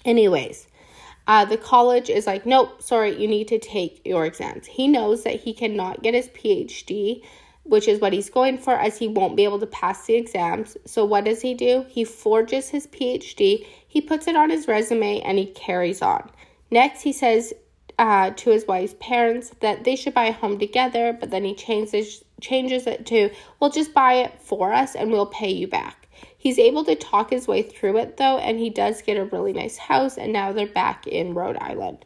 anyways 0.05 0.67
Uh, 1.27 1.45
the 1.45 1.57
college 1.57 2.11
is 2.11 2.27
like, 2.27 2.45
nope, 2.45 2.83
sorry, 2.83 3.19
you 3.21 3.27
need 3.27 3.49
to 3.49 3.59
take 3.59 4.03
your 4.05 4.27
exams. 4.27 4.67
He 4.67 4.87
knows 4.87 5.25
that 5.25 5.41
he 5.41 5.55
cannot 5.55 6.03
get 6.03 6.13
his 6.13 6.29
PhD, 6.29 7.23
which 7.63 7.89
is 7.89 7.99
what 8.01 8.13
he's 8.13 8.29
going 8.29 8.59
for, 8.59 8.75
as 8.75 8.99
he 8.99 9.09
won't 9.09 9.37
be 9.37 9.45
able 9.45 9.59
to 9.61 9.67
pass 9.67 10.05
the 10.05 10.17
exams. 10.17 10.77
So, 10.85 11.05
what 11.05 11.25
does 11.25 11.41
he 11.41 11.55
do? 11.55 11.87
He 11.89 12.05
forges 12.05 12.69
his 12.69 12.87
PhD, 12.89 13.67
he 13.89 14.01
puts 14.03 14.27
it 14.29 14.37
on 14.37 14.51
his 14.51 14.69
resume, 14.69 15.21
and 15.23 15.39
he 15.39 15.47
carries 15.47 16.03
on. 16.03 16.31
Next, 16.71 17.01
he 17.01 17.13
says 17.13 17.55
uh, 17.99 18.31
to 18.31 18.51
his 18.51 18.67
wife's 18.67 18.95
parents 19.01 19.51
that 19.61 19.85
they 19.85 19.97
should 19.97 20.15
buy 20.15 20.27
a 20.27 20.33
home 20.33 20.59
together, 20.59 21.17
but 21.19 21.31
then 21.31 21.45
he 21.45 21.55
changes 21.55 22.25
changes 22.41 22.87
it 22.87 23.07
to, 23.07 23.31
"We'll 23.59 23.71
just 23.71 23.95
buy 23.95 24.15
it 24.15 24.33
for 24.41 24.73
us, 24.73 24.95
and 24.95 25.11
we'll 25.11 25.27
pay 25.27 25.51
you 25.51 25.67
back." 25.67 26.09
He's 26.37 26.59
able 26.59 26.85
to 26.85 26.95
talk 26.95 27.31
his 27.31 27.49
way 27.49 27.63
through 27.63 27.97
it 27.99 28.17
though, 28.17 28.39
and 28.39 28.59
he 28.59 28.71
does 28.71 29.03
get 29.03 29.17
a 29.17 29.25
really 29.25 29.53
nice 29.53 29.79
house, 29.79 30.19
and 30.19 30.33
now 30.33 30.53
they're 30.53 30.67
back 30.67 31.07
in 31.07 31.35
Rhode 31.35 31.57
Island. 31.59 32.05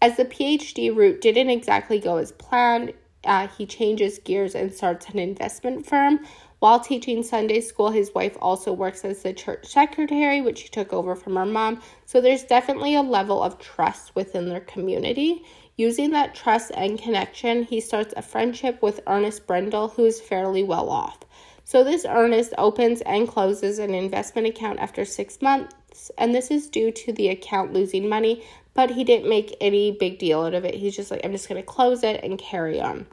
As 0.00 0.16
the 0.16 0.24
PhD 0.24 0.94
route 0.94 1.20
didn't 1.20 1.50
exactly 1.50 1.98
go 1.98 2.16
as 2.18 2.32
planned, 2.32 2.92
uh, 3.24 3.48
he 3.48 3.66
changes 3.66 4.18
gears 4.18 4.54
and 4.54 4.72
starts 4.72 5.08
an 5.08 5.18
investment 5.18 5.86
firm. 5.86 6.20
While 6.64 6.80
teaching 6.80 7.22
Sunday 7.22 7.60
school, 7.60 7.90
his 7.90 8.14
wife 8.14 8.38
also 8.40 8.72
works 8.72 9.04
as 9.04 9.22
the 9.22 9.34
church 9.34 9.66
secretary, 9.66 10.40
which 10.40 10.62
he 10.62 10.68
took 10.68 10.94
over 10.94 11.14
from 11.14 11.36
her 11.36 11.44
mom. 11.44 11.82
So 12.06 12.22
there's 12.22 12.42
definitely 12.42 12.94
a 12.94 13.02
level 13.02 13.42
of 13.42 13.58
trust 13.58 14.16
within 14.16 14.48
their 14.48 14.62
community. 14.62 15.44
Using 15.76 16.12
that 16.12 16.34
trust 16.34 16.72
and 16.74 16.98
connection, 16.98 17.64
he 17.64 17.82
starts 17.82 18.14
a 18.16 18.22
friendship 18.22 18.80
with 18.80 19.02
Ernest 19.06 19.46
Brendel, 19.46 19.88
who 19.88 20.06
is 20.06 20.22
fairly 20.22 20.62
well 20.62 20.88
off. 20.88 21.18
So 21.64 21.84
this 21.84 22.06
Ernest 22.08 22.54
opens 22.56 23.02
and 23.02 23.28
closes 23.28 23.78
an 23.78 23.92
investment 23.92 24.46
account 24.46 24.78
after 24.78 25.04
six 25.04 25.42
months, 25.42 26.10
and 26.16 26.34
this 26.34 26.50
is 26.50 26.70
due 26.70 26.90
to 26.92 27.12
the 27.12 27.28
account 27.28 27.74
losing 27.74 28.08
money, 28.08 28.42
but 28.72 28.90
he 28.90 29.04
didn't 29.04 29.28
make 29.28 29.54
any 29.60 29.92
big 29.92 30.18
deal 30.18 30.40
out 30.40 30.54
of 30.54 30.64
it. 30.64 30.76
He's 30.76 30.96
just 30.96 31.10
like, 31.10 31.20
I'm 31.24 31.32
just 31.32 31.46
going 31.46 31.60
to 31.60 31.66
close 31.66 32.02
it 32.02 32.24
and 32.24 32.38
carry 32.38 32.80
on. 32.80 33.06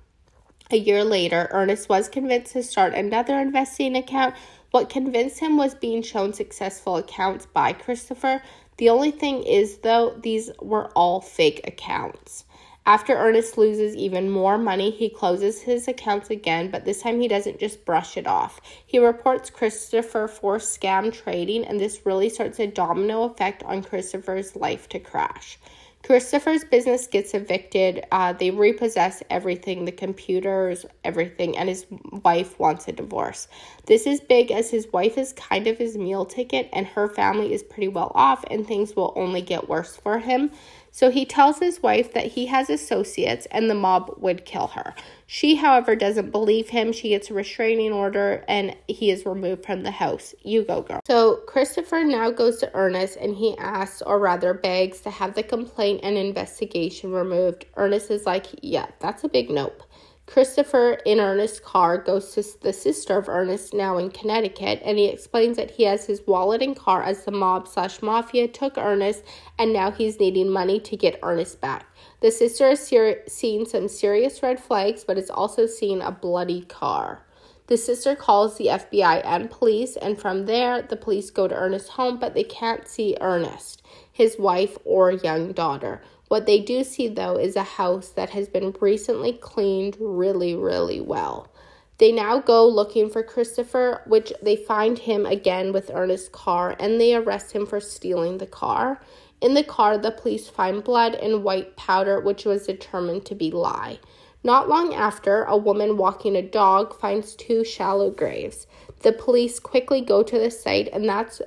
A 0.74 0.78
year 0.78 1.04
later, 1.04 1.50
Ernest 1.52 1.90
was 1.90 2.08
convinced 2.08 2.54
to 2.54 2.64
start 2.64 2.94
another 2.94 3.38
investing 3.38 3.94
account. 3.98 4.36
What 4.70 4.88
convinced 4.88 5.40
him 5.40 5.58
was 5.58 5.76
being 5.76 6.02
shown 6.02 6.32
successful 6.32 6.96
accounts 6.96 7.46
by 7.46 7.74
Christopher. 7.74 8.42
The 8.78 8.88
only 8.88 9.12
thing 9.12 9.44
is, 9.44 9.80
though, 9.80 10.18
these 10.24 10.50
were 10.62 10.88
all 10.92 11.20
fake 11.20 11.60
accounts. 11.66 12.46
After 12.86 13.14
Ernest 13.14 13.58
loses 13.58 13.98
even 13.98 14.30
more 14.30 14.58
money, 14.58 14.92
he 14.92 15.10
closes 15.10 15.62
his 15.62 15.90
accounts 15.90 16.30
again, 16.30 16.72
but 16.72 16.86
this 16.86 17.02
time 17.02 17.20
he 17.20 17.28
doesn't 17.28 17.60
just 17.60 17.84
brush 17.84 18.16
it 18.16 18.26
off. 18.26 18.62
He 18.88 18.98
reports 18.98 19.50
Christopher 19.50 20.30
for 20.30 20.58
scam 20.58 21.12
trading, 21.12 21.66
and 21.66 21.82
this 21.82 22.06
really 22.06 22.30
starts 22.30 22.62
a 22.62 22.68
domino 22.68 23.24
effect 23.24 23.62
on 23.64 23.84
Christopher's 23.84 24.56
life 24.56 24.88
to 24.88 25.00
crash. 25.00 25.60
Christopher's 26.04 26.64
business 26.64 27.06
gets 27.08 27.34
evicted. 27.34 28.04
Uh, 28.12 28.34
they 28.34 28.50
repossess 28.52 29.22
everything 29.30 29.86
the 29.86 29.92
computers, 29.92 30.86
everything, 31.04 31.58
and 31.58 31.70
his 31.70 31.86
wife 32.24 32.60
wants 32.60 32.88
a 32.88 32.92
divorce. 32.92 33.48
This 33.86 34.08
is 34.08 34.20
big 34.20 34.52
as 34.52 34.70
his 34.70 34.92
wife 34.92 35.18
is 35.18 35.34
kind 35.34 35.68
of 35.68 35.78
his 35.78 35.98
meal 35.98 36.26
ticket, 36.26 36.70
and 36.74 36.88
her 36.88 37.08
family 37.08 37.54
is 37.54 37.62
pretty 37.62 37.88
well 37.88 38.12
off, 38.16 38.44
and 38.50 38.66
things 38.66 38.96
will 38.96 39.14
only 39.16 39.42
get 39.42 39.70
worse 39.70 39.96
for 39.96 40.18
him. 40.18 40.52
So 40.92 41.10
he 41.10 41.26
tells 41.26 41.60
his 41.60 41.82
wife 41.82 42.14
that 42.14 42.28
he 42.28 42.48
has 42.48 42.70
associates 42.70 43.48
and 43.50 43.70
the 43.70 43.76
mob 43.76 44.14
would 44.18 44.46
kill 44.46 44.68
her. 44.68 44.94
She, 45.26 45.56
however, 45.56 45.96
doesn't 45.96 46.32
believe 46.32 46.70
him. 46.70 46.92
She 46.92 47.10
gets 47.10 47.30
a 47.30 47.34
restraining 47.34 47.94
order 47.94 48.44
and 48.48 48.76
he 48.88 49.10
is 49.10 49.26
removed 49.26 49.66
from 49.66 49.84
the 49.84 49.92
house. 49.92 50.36
You 50.44 50.64
go, 50.64 50.82
girl. 50.82 51.00
So 51.06 51.38
Christopher 51.48 52.04
now 52.04 52.30
goes 52.32 52.58
to 52.58 52.72
Ernest 52.76 53.18
and 53.18 53.36
he 53.36 53.58
asks, 53.58 54.02
or 54.02 54.20
rather 54.20 54.54
begs, 54.54 55.00
to 55.02 55.10
have 55.10 55.34
the 55.34 55.44
complaint 55.44 56.02
and 56.04 56.18
investigation 56.18 57.14
removed. 57.14 57.66
Ernest 57.78 58.12
is 58.12 58.26
like, 58.26 58.48
yeah, 58.62 58.88
that's 59.00 59.24
a 59.24 59.30
big 59.30 59.50
nope. 59.50 59.84
Christopher, 60.32 60.94
in 61.06 61.20
Ernest's 61.20 61.60
car, 61.60 61.98
goes 61.98 62.34
to 62.36 62.46
the 62.62 62.72
sister 62.72 63.18
of 63.18 63.28
Ernest, 63.28 63.74
now 63.74 63.98
in 63.98 64.10
Connecticut, 64.10 64.82
and 64.82 64.98
he 64.98 65.08
explains 65.08 65.58
that 65.58 65.72
he 65.72 65.84
has 65.84 66.06
his 66.06 66.26
wallet 66.26 66.62
and 66.62 66.74
car 66.74 67.04
as 67.04 67.26
the 67.26 67.32
mob 67.32 67.68
slash 67.68 68.02
mafia 68.02 68.48
took 68.48 68.78
Ernest, 68.78 69.26
and 69.60 69.74
now 69.74 69.92
he's 69.92 70.22
needing 70.22 70.50
money 70.50 70.80
to 70.80 70.96
get 70.96 71.20
Ernest 71.22 71.60
back. 71.60 71.86
The 72.22 72.32
sister 72.32 72.70
has 72.70 72.88
ser- 72.88 73.24
seen 73.28 73.66
some 73.66 73.90
serious 73.90 74.42
red 74.42 74.58
flags, 74.58 75.04
but 75.04 75.18
has 75.18 75.30
also 75.30 75.66
seen 75.66 76.02
a 76.02 76.14
bloody 76.14 76.62
car. 76.62 77.26
The 77.68 77.76
sister 77.76 78.16
calls 78.16 78.58
the 78.58 78.68
FBI 78.68 79.22
and 79.26 79.52
police, 79.52 79.98
and 79.98 80.18
from 80.18 80.46
there, 80.46 80.82
the 80.82 80.96
police 80.96 81.30
go 81.30 81.50
to 81.50 81.56
Ernest's 81.56 81.90
home, 81.90 82.20
but 82.20 82.36
they 82.36 82.44
can't 82.46 82.88
see 82.88 83.18
Ernest, 83.20 83.82
his 84.10 84.40
wife, 84.40 84.78
or 84.86 85.12
young 85.12 85.52
daughter. 85.52 86.02
What 86.32 86.46
they 86.46 86.62
do 86.62 86.86
see, 86.86 87.10
though, 87.10 87.36
is 87.36 87.58
a 87.58 87.64
house 87.64 88.08
that 88.12 88.30
has 88.30 88.48
been 88.48 88.74
recently 88.80 89.34
cleaned 89.34 89.98
really, 90.00 90.56
really 90.56 91.02
well. 91.02 91.50
They 91.98 92.14
now 92.14 92.40
go 92.40 92.66
looking 92.66 93.10
for 93.10 93.22
Christopher, 93.22 94.02
which 94.08 94.32
they 94.42 94.56
find 94.56 94.98
him 94.98 95.26
again 95.26 95.74
with 95.74 95.92
Ernest's 95.94 96.30
car, 96.30 96.74
and 96.80 97.02
they 97.02 97.14
arrest 97.14 97.52
him 97.52 97.66
for 97.66 97.82
stealing 97.82 98.38
the 98.38 98.48
car. 98.48 99.02
In 99.42 99.56
the 99.56 99.64
car, 99.66 99.98
the 99.98 100.10
police 100.10 100.48
find 100.48 100.82
blood 100.82 101.16
and 101.16 101.44
white 101.44 101.76
powder, 101.76 102.22
which 102.22 102.46
was 102.46 102.66
determined 102.66 103.26
to 103.26 103.36
be 103.36 103.52
lye. 103.52 104.00
Not 104.42 104.70
long 104.70 104.94
after, 104.94 105.44
a 105.44 105.58
woman 105.58 105.98
walking 105.98 106.38
a 106.38 106.42
dog 106.42 106.98
finds 106.98 107.36
two 107.36 107.66
shallow 107.66 108.10
graves. 108.10 108.68
The 109.02 109.12
police 109.12 109.60
quickly 109.60 110.00
go 110.00 110.24
to 110.24 110.40
the 110.40 110.50
site, 110.50 110.88
and 110.94 111.10
that's 111.10 111.42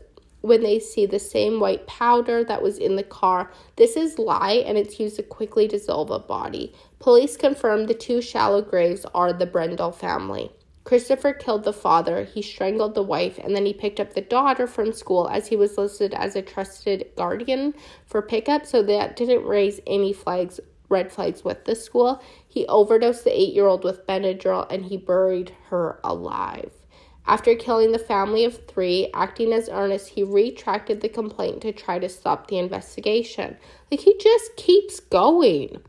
when 0.45 0.63
they 0.63 0.79
see 0.79 1.07
the 1.07 1.19
same 1.19 1.59
white 1.59 1.87
powder 1.87 2.45
that 2.45 2.61
was 2.61 2.77
in 2.77 2.97
the 2.97 3.03
car. 3.03 3.51
This 3.77 3.97
is 3.97 4.19
lye 4.19 4.63
and 4.67 4.77
it's 4.77 5.01
used 5.01 5.17
to 5.17 5.23
quickly 5.23 5.67
dissolve 5.67 6.11
a 6.11 6.19
body. 6.19 6.75
Police 6.99 7.39
confirm 7.39 7.87
the 7.87 7.95
two 7.95 8.21
shallow 8.21 8.61
graves 8.61 9.07
are 9.15 9.33
the 9.33 9.47
Brendel 9.47 9.91
family. 9.91 10.53
Christopher 10.85 11.33
killed 11.33 11.65
the 11.65 11.73
father, 11.73 12.25
he 12.25 12.43
strangled 12.43 12.95
the 12.95 13.03
wife, 13.03 13.39
and 13.39 13.57
then 13.57 13.65
he 13.65 13.73
picked 13.73 13.99
up 13.99 14.13
the 14.13 14.21
daughter 14.21 14.67
from 14.67 14.93
school 14.93 15.31
as 15.31 15.47
he 15.47 15.57
was 15.57 15.79
listed 15.79 16.13
as 16.13 16.37
a 16.37 16.43
trusted 16.43 17.07
guardian 17.17 17.73
for 18.05 18.21
pickup, 18.21 18.67
so 18.67 18.83
that 18.83 19.17
didn't 19.17 19.47
raise 19.47 19.81
any 19.87 20.13
flags, 20.13 20.61
red 20.91 21.11
flags 21.11 21.43
with 21.43 21.65
the 21.65 21.75
school. 21.75 22.23
He 22.47 22.67
overdosed 22.67 23.25
the 23.25 23.35
eight 23.35 23.55
year 23.55 23.67
old 23.67 23.83
with 23.83 24.07
Benadryl 24.07 24.71
and 24.71 24.85
he 24.85 24.99
buried 24.99 25.55
her 25.71 26.01
alive. 26.05 26.84
After 27.27 27.55
killing 27.55 27.93
the 27.93 27.99
family 27.99 28.45
of 28.45 28.67
three, 28.67 29.09
acting 29.15 29.53
as 29.53 29.71
Ernest, 29.71 30.11
he 30.11 30.23
retracted 30.23 31.01
the 31.01 31.09
complaint 31.09 31.63
to 31.63 31.73
try 31.73 31.99
to 31.99 32.09
stop 32.09 32.49
the 32.49 32.59
investigation. 32.59 33.57
Like, 33.91 34.01
he 34.01 34.19
just 34.19 34.57
keeps 34.57 35.01
going. 35.01 35.81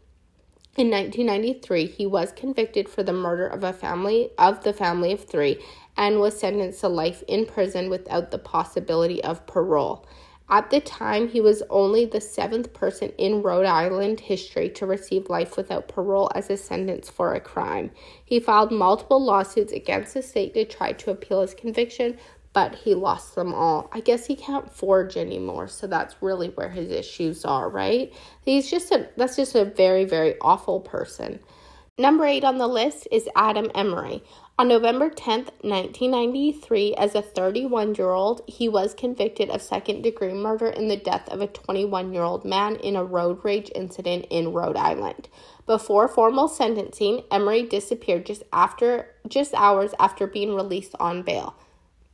In 0.78 0.90
1993, 0.90 1.88
he 1.88 2.06
was 2.06 2.32
convicted 2.34 2.88
for 2.88 3.04
the 3.04 3.14
murder 3.14 3.48
of 3.48 3.64
a 3.64 3.74
family 3.74 4.32
of 4.38 4.64
the 4.64 4.74
family 4.74 5.12
of 5.12 5.24
3 5.24 5.58
and 5.98 6.20
was 6.20 6.40
sentenced 6.40 6.82
to 6.82 6.90
life 6.90 7.24
in 7.28 7.46
prison 7.46 7.90
without 7.90 8.32
the 8.32 8.38
possibility 8.38 9.24
of 9.24 9.46
parole. 9.46 10.06
At 10.48 10.70
the 10.70 10.80
time, 10.80 11.28
he 11.28 11.42
was 11.42 11.64
only 11.72 12.06
the 12.06 12.22
seventh 12.22 12.72
person 12.74 13.10
in 13.18 13.42
Rhode 13.42 13.66
Island 13.66 14.20
history 14.20 14.70
to 14.72 14.86
receive 14.86 15.30
life 15.30 15.58
without 15.58 15.88
parole 15.88 16.30
as 16.36 16.50
a 16.52 16.58
sentence 16.58 17.10
for 17.10 17.34
a 17.34 17.40
crime. 17.40 17.90
He 18.24 18.40
filed 18.40 18.72
multiple 18.72 19.24
lawsuits 19.24 19.74
against 19.74 20.14
the 20.14 20.22
state 20.22 20.54
to 20.54 20.66
try 20.66 20.92
to 20.92 21.10
appeal 21.10 21.42
his 21.42 21.56
conviction, 21.56 22.20
but 22.54 22.76
he 22.76 22.94
lost 22.94 23.34
them 23.34 23.54
all. 23.56 23.90
I 23.92 24.02
guess 24.02 24.28
he 24.28 24.36
can't 24.36 24.72
forge 24.72 25.18
anymore, 25.18 25.68
so 25.68 25.88
that's 25.88 26.22
really 26.22 26.50
where 26.50 26.70
his 26.70 26.92
issues 26.92 27.44
are, 27.44 27.68
right? 27.68 28.14
He's 28.44 28.70
just 28.70 28.92
a 28.92 29.10
that's 29.18 29.36
just 29.36 29.56
a 29.56 29.66
very 29.66 30.06
very 30.06 30.36
awful 30.42 30.80
person. 30.80 31.40
Number 31.98 32.26
8 32.26 32.44
on 32.44 32.58
the 32.58 32.68
list 32.68 33.08
is 33.10 33.28
Adam 33.36 33.72
Emery. 33.74 34.22
On 34.58 34.70
November 34.70 35.10
10, 35.10 35.48
1993, 35.64 36.96
as 36.96 37.14
a 37.14 37.22
31 37.22 37.96
year 37.96 38.12
old, 38.12 38.42
he 38.48 38.70
was 38.70 38.94
convicted 38.94 39.50
of 39.50 39.62
second 39.62 40.02
degree 40.02 40.34
murder 40.34 40.68
in 40.68 40.88
the 40.88 40.96
death 40.96 41.28
of 41.28 41.42
a 41.42 41.48
21 41.48 42.14
year 42.14 42.24
old 42.24 42.46
man 42.46 42.78
in 42.78 42.96
a 42.96 43.04
road 43.04 43.44
rage 43.44 43.70
incident 43.76 44.26
in 44.30 44.54
Rhode 44.54 44.78
Island. 44.78 45.28
Before 45.66 46.08
formal 46.08 46.48
sentencing, 46.48 47.24
Emery 47.30 47.64
disappeared 47.64 48.26
just 48.26 48.44
after 48.54 49.10
just 49.28 49.54
hours 49.56 49.94
after 50.00 50.26
being 50.26 50.56
released 50.56 50.96
on 51.02 51.24
bail. 51.24 51.58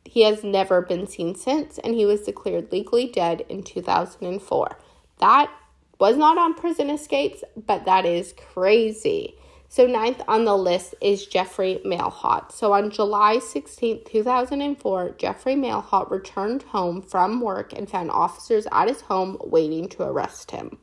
He 0.04 0.24
has 0.24 0.44
never 0.44 0.82
been 0.82 1.06
seen 1.06 1.36
since 1.36 1.78
and 1.78 1.94
he 1.94 2.08
was 2.08 2.22
declared 2.22 2.72
legally 2.72 3.06
dead 3.08 3.46
in 3.50 3.62
2004. 3.62 4.80
That 5.20 5.52
was 6.00 6.18
not 6.18 6.40
on 6.40 6.56
prison 6.56 6.90
escapes, 6.90 7.44
but 7.56 7.86
that 7.86 8.08
is 8.08 8.34
crazy. 8.34 9.36
So, 9.72 9.88
ninth 9.88 10.22
on 10.28 10.44
the 10.44 10.58
list 10.58 10.96
is 11.00 11.26
Jeffrey 11.26 11.80
Mailhot. 11.86 12.52
So, 12.52 12.74
on 12.74 12.92
July 12.92 13.40
16, 13.40 14.04
2004, 14.04 15.16
Jeffrey 15.18 15.56
Mailhot 15.56 16.12
returned 16.12 16.64
home 16.64 17.02
from 17.02 17.40
work 17.40 17.72
and 17.72 17.90
found 17.90 18.12
officers 18.12 18.68
at 18.70 18.90
his 18.90 19.00
home 19.00 19.38
waiting 19.40 19.88
to 19.88 20.04
arrest 20.04 20.52
him. 20.52 20.78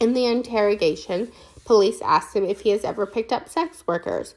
In 0.00 0.14
the 0.14 0.24
interrogation, 0.24 1.30
police 1.66 2.00
asked 2.00 2.34
him 2.34 2.46
if 2.46 2.60
he 2.62 2.70
has 2.70 2.82
ever 2.82 3.04
picked 3.04 3.30
up 3.30 3.46
sex 3.46 3.84
workers. 3.86 4.34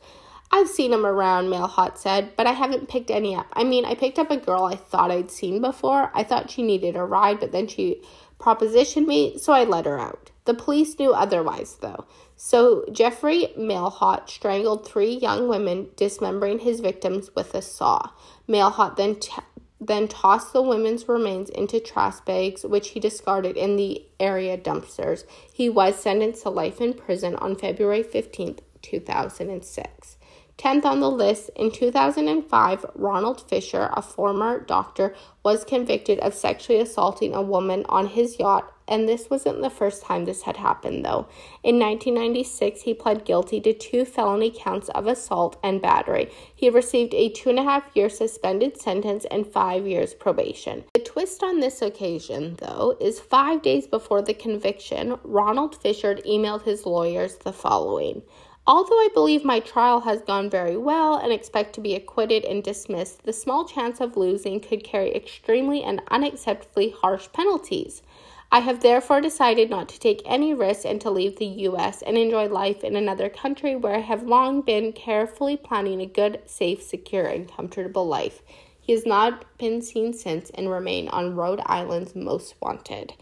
I've 0.51 0.68
seen 0.68 0.92
them 0.92 1.06
around, 1.06 1.48
Mailhot 1.48 1.98
said, 1.98 2.36
but 2.36 2.48
I 2.48 2.51
haven't 2.51 2.90
picked 2.90 3.10
any 3.10 3.36
up. 3.36 3.48
I 3.54 3.63
mean, 3.63 3.86
I 3.86 3.96
picked 3.96 4.20
up 4.20 4.32
a 4.32 4.36
girl 4.36 4.66
I 4.66 4.75
thought 4.75 5.12
I'd 5.12 5.32
seen 5.32 5.62
before. 5.62 6.12
I 6.13 6.25
thought 6.25 6.51
she 6.51 6.62
needed 6.62 6.98
a 6.98 7.06
ride, 7.06 7.40
but 7.40 7.54
then 7.54 7.70
she 7.70 8.01
propositioned 8.42 9.08
me, 9.08 9.38
so 9.38 9.54
I 9.54 9.64
let 9.64 9.86
her 9.86 10.00
out. 10.00 10.32
The 10.46 10.54
police 10.54 10.98
knew 10.98 11.14
otherwise, 11.14 11.78
though. 11.82 12.06
So 12.36 12.86
Jeffrey 12.92 13.54
Mailhot 13.58 14.30
strangled 14.30 14.86
three 14.88 15.14
young 15.14 15.48
women, 15.48 15.90
dismembering 15.96 16.60
his 16.60 16.80
victims 16.80 17.30
with 17.36 17.54
a 17.54 17.62
saw. 17.62 18.10
Mailhot 18.48 18.98
then 18.98 19.16
t- 19.16 19.34
then 19.80 20.08
tossed 20.08 20.54
the 20.54 20.62
women's 20.62 21.08
remains 21.08 21.50
into 21.50 21.80
trash 21.80 22.20
bags, 22.22 22.64
which 22.64 22.90
he 22.90 23.00
discarded 23.00 23.58
in 23.58 23.76
the 23.76 24.06
area 24.20 24.58
dumpsters. 24.58 25.26
He 25.52 25.70
was 25.70 25.96
sentenced 25.96 26.44
to 26.44 26.50
life 26.50 26.80
in 26.80 26.94
prison 26.94 27.36
on 27.38 27.56
February 27.56 28.04
15th, 28.04 28.60
2006. 28.84 30.18
10th 30.62 30.86
on 30.86 31.00
the 31.00 31.10
list, 31.10 31.50
in 31.56 31.72
2005, 31.72 32.86
Ronald 32.94 33.41
Fisher, 33.50 33.89
a 33.94 34.01
former 34.01 34.60
doctor, 34.60 35.15
was 35.44 35.65
convicted 35.65 36.20
of 36.20 36.36
sexually 36.36 36.80
assaulting 36.80 37.34
a 37.34 37.41
woman 37.41 37.84
on 37.89 38.06
his 38.06 38.38
yacht, 38.38 38.72
and 38.88 39.10
this 39.10 39.27
wasn't 39.27 39.60
the 39.63 39.72
first 39.72 40.03
time 40.03 40.25
this 40.25 40.44
had 40.44 40.58
happened, 40.58 41.03
though. 41.03 41.27
In 41.63 41.80
1996, 41.80 42.84
he 42.84 42.94
pled 42.94 43.25
guilty 43.25 43.60
to 43.62 43.74
two 43.74 44.06
felony 44.06 44.53
counts 44.56 44.89
of 44.89 45.08
assault 45.08 45.58
and 45.63 45.82
battery. 45.82 46.30
He 46.56 46.70
received 46.70 47.15
a 47.15 47.30
two 47.30 47.50
and 47.50 47.58
a 47.58 47.63
half 47.63 47.86
year 47.96 48.10
suspended 48.10 48.80
sentence 48.80 49.25
and 49.32 49.48
five 49.48 49.88
years 49.88 50.13
probation. 50.13 50.84
The 50.94 51.00
twist 51.00 51.41
on 51.41 51.60
this 51.60 51.82
occasion, 51.82 52.58
though, 52.60 52.96
is 53.01 53.20
five 53.20 53.63
days 53.63 53.88
before 53.88 54.22
the 54.22 54.36
conviction, 54.36 55.18
Ronald 55.24 55.82
Fisher 55.82 56.18
emailed 56.18 56.65
his 56.65 56.86
lawyers 56.86 57.38
the 57.38 57.53
following. 57.53 58.22
Although 58.68 59.00
I 59.00 59.10
believe 59.13 59.44
my 59.44 59.60
trial 59.60 60.01
has 60.01 60.22
gone 60.22 60.50
very 60.50 60.77
well 60.77 61.15
and 61.15 61.34
expect 61.34 61.74
to 61.74 61.82
be 61.82 61.96
acquitted 61.96 62.46
and 62.46 62.63
dismissed, 62.63 63.24
the 63.24 63.34
small 63.34 63.65
chance 63.65 64.00
of 64.00 64.15
losing 64.15 64.60
could 64.60 64.84
carry 64.84 65.13
extremely 65.15 65.82
and 65.82 66.06
unacceptably 66.12 66.94
harsh 66.94 67.27
penalties. 67.34 68.03
I 68.51 68.60
have 68.60 68.82
therefore 68.82 69.20
decided 69.20 69.70
not 69.70 69.89
to 69.89 70.00
take 70.00 70.22
any 70.25 70.53
risks 70.53 70.86
and 70.86 71.01
to 71.01 71.10
leave 71.10 71.38
the 71.38 71.46
US 71.46 72.03
and 72.03 72.18
enjoy 72.18 72.48
life 72.50 72.84
in 72.84 72.96
another 72.96 73.30
country 73.30 73.75
where 73.75 73.96
I 73.96 74.01
have 74.01 74.24
long 74.24 74.62
been 74.62 74.94
carefully 74.94 75.58
planning 75.58 76.00
a 76.00 76.06
good, 76.06 76.41
safe, 76.46 76.84
secure, 76.84 77.25
and 77.25 77.50
comfortable 77.50 78.06
life. 78.06 78.44
He 78.80 78.91
has 78.91 79.06
not 79.06 79.46
been 79.58 79.82
seen 79.82 80.13
since 80.13 80.50
and 80.51 80.70
remain 80.70 81.08
on 81.08 81.36
Rhode 81.36 81.62
Island's 81.65 82.15
most 82.15 82.56
wanted. 82.62 83.13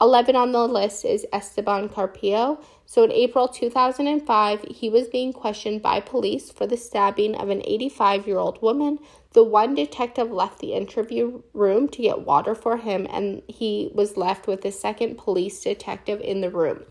11 0.00 0.36
on 0.36 0.52
the 0.52 0.66
list 0.66 1.04
is 1.06 1.26
Esteban 1.32 1.88
Carpio. 1.88 2.60
So 2.84 3.02
in 3.02 3.12
April 3.12 3.48
2005, 3.48 4.64
he 4.70 4.90
was 4.90 5.08
being 5.08 5.32
questioned 5.32 5.80
by 5.80 6.00
police 6.00 6.50
for 6.50 6.66
the 6.66 6.76
stabbing 6.76 7.34
of 7.34 7.48
an 7.48 7.62
85 7.64 8.26
year 8.26 8.38
old 8.38 8.60
woman. 8.60 8.98
The 9.32 9.42
one 9.42 9.74
detective 9.74 10.30
left 10.30 10.58
the 10.58 10.74
interview 10.74 11.42
room 11.54 11.88
to 11.88 12.02
get 12.02 12.26
water 12.26 12.54
for 12.54 12.76
him, 12.76 13.06
and 13.10 13.42
he 13.48 13.90
was 13.94 14.16
left 14.16 14.46
with 14.46 14.62
the 14.62 14.72
second 14.72 15.16
police 15.16 15.62
detective 15.62 16.20
in 16.20 16.42
the 16.42 16.50
room. 16.50 16.84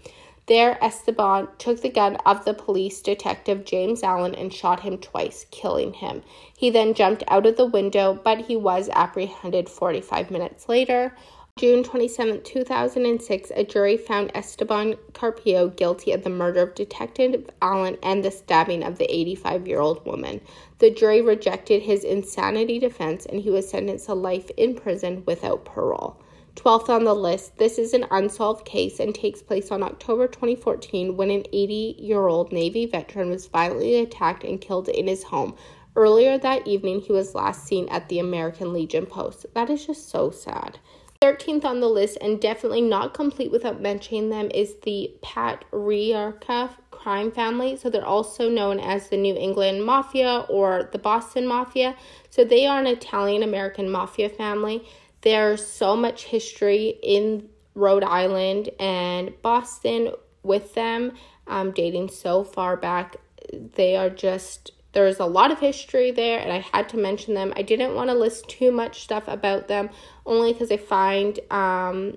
There, 0.48 0.78
Esteban 0.84 1.48
took 1.58 1.82
the 1.82 1.90
gun 1.90 2.18
of 2.18 2.46
the 2.46 2.54
police 2.54 3.02
detective 3.02 3.66
James 3.66 4.04
Allen 4.04 4.36
and 4.36 4.54
shot 4.54 4.82
him 4.82 5.00
twice, 5.00 5.48
killing 5.50 5.94
him. 5.94 6.22
He 6.56 6.70
then 6.70 6.94
jumped 6.94 7.24
out 7.28 7.48
of 7.48 7.58
the 7.58 7.66
window, 7.66 8.20
but 8.24 8.42
he 8.42 8.56
was 8.56 8.90
apprehended 8.90 9.70
45 9.70 10.30
minutes 10.30 10.70
later. 10.70 11.16
June 11.58 11.86
27, 11.86 12.44
2006, 12.44 13.52
a 13.56 13.64
jury 13.64 13.96
found 13.96 14.30
Esteban 14.36 14.98
Carpio 15.14 15.70
guilty 15.70 16.12
of 16.12 16.22
the 16.22 16.30
murder 16.30 16.62
of 16.62 16.76
Detective 16.76 17.50
Allen 17.62 17.98
and 18.04 18.26
the 18.26 18.30
stabbing 18.30 18.84
of 18.84 18.98
the 18.98 19.06
85 19.10 19.66
year 19.66 19.80
old 19.80 20.06
woman. 20.06 20.42
The 20.80 20.92
jury 20.92 21.22
rejected 21.22 21.82
his 21.82 22.04
insanity 22.04 22.78
defense 22.78 23.26
and 23.26 23.40
he 23.40 23.52
was 23.52 23.70
sentenced 23.70 24.08
to 24.08 24.16
life 24.16 24.52
in 24.58 24.76
prison 24.76 25.24
without 25.26 25.64
parole. 25.64 26.20
12th 26.56 26.90
on 26.90 27.06
the 27.06 27.16
list, 27.16 27.58
this 27.58 27.78
is 27.78 27.94
an 27.94 28.06
unsolved 28.12 28.66
case 28.66 29.00
and 29.00 29.16
takes 29.16 29.42
place 29.42 29.72
on 29.72 29.82
October 29.82 30.28
2014 30.28 31.16
when 31.16 31.32
an 31.32 31.46
80 31.54 31.96
year 31.98 32.28
old 32.28 32.52
Navy 32.52 32.86
veteran 32.86 33.30
was 33.30 33.48
violently 33.48 33.96
attacked 33.96 34.44
and 34.44 34.60
killed 34.60 34.90
in 34.90 35.08
his 35.08 35.24
home. 35.24 35.56
Earlier 35.96 36.38
that 36.38 36.68
evening, 36.68 37.00
he 37.00 37.14
was 37.14 37.34
last 37.34 37.66
seen 37.66 37.88
at 37.88 38.10
the 38.10 38.20
American 38.20 38.74
Legion 38.74 39.06
Post. 39.06 39.46
That 39.54 39.70
is 39.70 39.86
just 39.86 40.10
so 40.10 40.30
sad. 40.30 40.80
13th 41.26 41.66
on 41.66 41.80
the 41.80 41.90
list, 41.90 42.20
and 42.22 42.40
definitely 42.40 42.82
not 42.82 43.16
complete 43.16 43.52
without 43.52 43.82
mentioning 43.82 44.30
them, 44.30 44.52
is 44.54 44.76
the 44.84 45.12
Patriarca 45.24 46.70
crime 46.92 47.32
family. 47.32 47.76
So 47.78 47.90
they're 47.90 48.06
also 48.06 48.48
known 48.48 48.80
as 48.80 49.10
the 49.10 49.18
New 49.18 49.36
England 49.36 49.84
Mafia 49.84 50.46
or 50.50 50.90
the 50.92 51.00
Boston 51.00 51.48
Mafia. 51.48 51.96
So 52.30 52.44
they 52.44 52.68
are 52.68 52.80
an 52.80 52.86
Italian 52.86 53.42
American 53.42 53.90
mafia 53.90 54.30
family. 54.30 54.88
There's 55.22 55.66
so 55.66 55.96
much 55.96 56.26
history 56.26 57.00
in 57.02 57.50
Rhode 57.74 58.04
Island 58.04 58.70
and 58.80 59.34
Boston 59.42 60.12
with 60.44 60.76
them, 60.76 61.14
um, 61.48 61.72
dating 61.72 62.10
so 62.10 62.44
far 62.44 62.78
back. 62.78 63.18
They 63.52 63.96
are 63.96 64.12
just 64.12 64.72
there's 64.96 65.20
a 65.20 65.26
lot 65.26 65.52
of 65.52 65.60
history 65.60 66.10
there, 66.12 66.40
and 66.40 66.52
I 66.52 66.66
had 66.72 66.88
to 66.90 66.98
mention 66.98 67.34
them. 67.34 67.54
I 67.58 67.62
didn't 67.62 67.94
want 67.96 68.10
to 68.10 68.16
list 68.16 68.48
too 68.48 68.72
much 68.72 69.04
stuff 69.04 69.28
about 69.28 69.68
them, 69.68 69.90
only 70.26 70.54
because 70.54 70.72
I 70.72 70.78
find 70.78 71.38
um, 71.52 72.16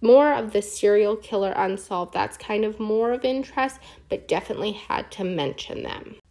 more 0.00 0.32
of 0.32 0.52
the 0.52 0.62
serial 0.62 1.16
killer 1.16 1.50
unsolved. 1.50 2.14
That's 2.14 2.36
kind 2.36 2.64
of 2.64 2.78
more 2.78 3.12
of 3.12 3.24
interest, 3.24 3.80
but 4.08 4.28
definitely 4.28 4.72
had 4.72 5.10
to 5.12 5.24
mention 5.24 5.82
them. 5.82 6.21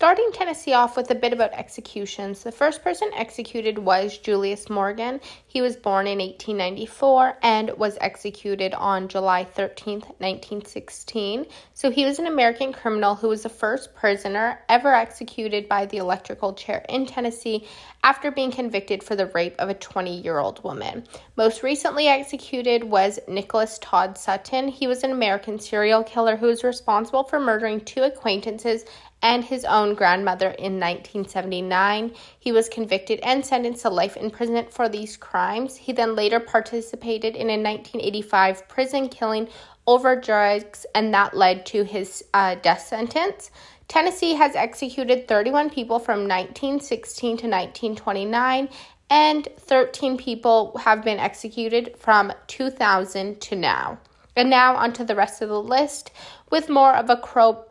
Starting 0.00 0.30
Tennessee 0.32 0.72
off 0.72 0.96
with 0.96 1.10
a 1.10 1.14
bit 1.14 1.34
about 1.34 1.52
executions, 1.52 2.42
the 2.42 2.50
first 2.50 2.82
person 2.82 3.10
executed 3.14 3.78
was 3.78 4.16
Julius 4.16 4.70
Morgan. 4.70 5.20
He 5.46 5.60
was 5.60 5.76
born 5.76 6.06
in 6.06 6.20
1894 6.20 7.36
and 7.42 7.70
was 7.76 7.98
executed 8.00 8.72
on 8.72 9.08
July 9.08 9.44
13, 9.44 10.00
1916. 10.00 11.44
So 11.74 11.90
he 11.90 12.06
was 12.06 12.18
an 12.18 12.26
American 12.26 12.72
criminal 12.72 13.14
who 13.14 13.28
was 13.28 13.42
the 13.42 13.50
first 13.50 13.94
prisoner 13.94 14.62
ever 14.70 14.94
executed 14.94 15.68
by 15.68 15.84
the 15.84 15.98
electrical 15.98 16.54
chair 16.54 16.82
in 16.88 17.04
Tennessee 17.04 17.66
after 18.02 18.30
being 18.30 18.50
convicted 18.50 19.02
for 19.02 19.16
the 19.16 19.26
rape 19.26 19.54
of 19.58 19.68
a 19.68 19.74
20 19.74 20.22
year 20.22 20.38
old 20.38 20.64
woman. 20.64 21.04
Most 21.36 21.62
recently 21.62 22.08
executed 22.08 22.84
was 22.84 23.18
Nicholas 23.28 23.78
Todd 23.82 24.16
Sutton. 24.16 24.68
He 24.68 24.86
was 24.86 25.04
an 25.04 25.12
American 25.12 25.58
serial 25.58 26.02
killer 26.02 26.36
who 26.36 26.46
was 26.46 26.64
responsible 26.64 27.24
for 27.24 27.38
murdering 27.38 27.82
two 27.82 28.02
acquaintances 28.02 28.86
and 29.22 29.44
his 29.44 29.64
own 29.64 29.94
grandmother 29.94 30.48
in 30.48 30.80
1979. 30.80 32.12
He 32.38 32.52
was 32.52 32.68
convicted 32.68 33.20
and 33.20 33.44
sentenced 33.44 33.82
to 33.82 33.90
life 33.90 34.16
imprisonment 34.16 34.72
for 34.72 34.88
these 34.88 35.16
crimes. 35.16 35.76
He 35.76 35.92
then 35.92 36.14
later 36.14 36.40
participated 36.40 37.36
in 37.36 37.50
a 37.50 37.58
1985 37.58 38.68
prison 38.68 39.08
killing 39.08 39.48
over 39.86 40.16
drugs, 40.16 40.86
and 40.94 41.12
that 41.12 41.36
led 41.36 41.66
to 41.66 41.84
his 41.84 42.24
uh, 42.32 42.54
death 42.56 42.86
sentence. 42.86 43.50
Tennessee 43.88 44.34
has 44.34 44.54
executed 44.54 45.26
31 45.26 45.70
people 45.70 45.98
from 45.98 46.28
1916 46.28 47.38
to 47.38 47.46
1929, 47.48 48.68
and 49.10 49.48
13 49.58 50.16
people 50.16 50.76
have 50.78 51.02
been 51.02 51.18
executed 51.18 51.96
from 51.98 52.32
2000 52.46 53.40
to 53.40 53.56
now. 53.56 53.98
And 54.36 54.48
now, 54.48 54.76
onto 54.76 55.02
the 55.02 55.16
rest 55.16 55.42
of 55.42 55.48
the 55.48 55.60
list 55.60 56.12
with 56.50 56.68
more 56.68 56.94
of 56.94 57.08
a 57.08 57.16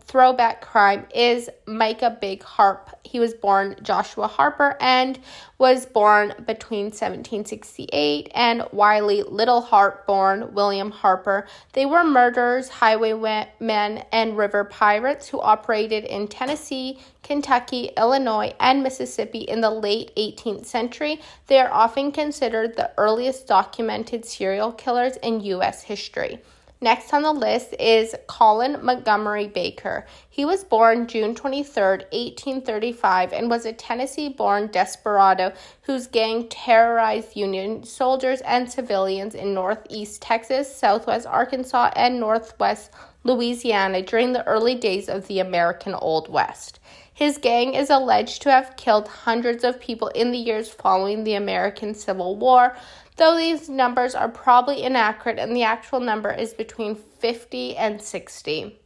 throwback 0.01 0.61
crime 0.61 1.05
is 1.13 1.49
Micah 1.67 2.17
Big 2.19 2.41
Harpe. 2.41 2.93
He 3.03 3.19
was 3.19 3.33
born 3.33 3.75
Joshua 3.83 4.27
Harper 4.27 4.77
and 4.79 5.19
was 5.57 5.85
born 5.85 6.33
between 6.47 6.85
1768 6.85 8.31
and 8.33 8.65
Wiley 8.71 9.23
Little 9.23 9.61
Harpe, 9.61 10.07
born 10.07 10.53
William 10.53 10.91
Harper. 10.91 11.45
They 11.73 11.85
were 11.85 12.05
murderers, 12.05 12.69
highwaymen, 12.69 14.03
and 14.11 14.37
river 14.37 14.63
pirates 14.63 15.27
who 15.27 15.41
operated 15.41 16.05
in 16.05 16.29
Tennessee, 16.29 16.99
Kentucky, 17.21 17.91
Illinois, 17.97 18.53
and 18.59 18.81
Mississippi 18.81 19.39
in 19.39 19.59
the 19.59 19.69
late 19.69 20.15
18th 20.15 20.65
century. 20.65 21.19
They 21.47 21.59
are 21.59 21.71
often 21.71 22.13
considered 22.13 22.77
the 22.77 22.91
earliest 22.97 23.45
documented 23.45 24.23
serial 24.23 24.71
killers 24.71 25.17
in 25.17 25.41
U.S. 25.41 25.83
history. 25.83 26.39
Next 26.81 27.13
on 27.13 27.23
the 27.23 27.33
list 27.33 27.75
is 27.77 28.15
Cullen 28.29 28.77
Montgomery 28.81 29.47
Baker. 29.47 30.05
He 30.29 30.45
was 30.45 30.63
born 30.63 31.07
June 31.07 31.35
23, 31.35 31.83
1835, 31.83 33.33
and 33.33 33.49
was 33.49 33.65
a 33.65 33.73
Tennessee 33.73 34.29
born 34.29 34.67
desperado 34.67 35.51
whose 35.81 36.07
gang 36.07 36.47
terrorized 36.47 37.35
Union 37.35 37.83
soldiers 37.83 38.39
and 38.41 38.71
civilians 38.71 39.35
in 39.35 39.53
northeast 39.53 40.21
Texas, 40.21 40.73
southwest 40.73 41.27
Arkansas, 41.27 41.91
and 41.97 42.17
northwest 42.17 42.91
Louisiana 43.25 44.01
during 44.01 44.31
the 44.31 44.47
early 44.47 44.75
days 44.75 45.09
of 45.09 45.27
the 45.27 45.39
American 45.39 45.93
Old 45.93 46.29
West. 46.29 46.79
His 47.13 47.37
gang 47.37 47.73
is 47.73 47.89
alleged 47.89 48.41
to 48.43 48.51
have 48.51 48.77
killed 48.77 49.09
hundreds 49.09 49.65
of 49.65 49.81
people 49.81 50.07
in 50.07 50.31
the 50.31 50.37
years 50.37 50.69
following 50.69 51.25
the 51.25 51.33
American 51.33 51.93
Civil 51.93 52.37
War, 52.37 52.77
though 53.19 53.37
these 53.37 53.69
numbers 53.69 54.15
are 54.15 54.29
probably 54.29 54.81
inaccurate 54.81 55.37
and 55.37 55.55
the 55.55 55.63
actual 55.63 55.99
number 55.99 56.31
is 56.31 56.53
between 56.53 56.95
50 56.95 57.77
and 57.77 58.01
60. 58.01 58.79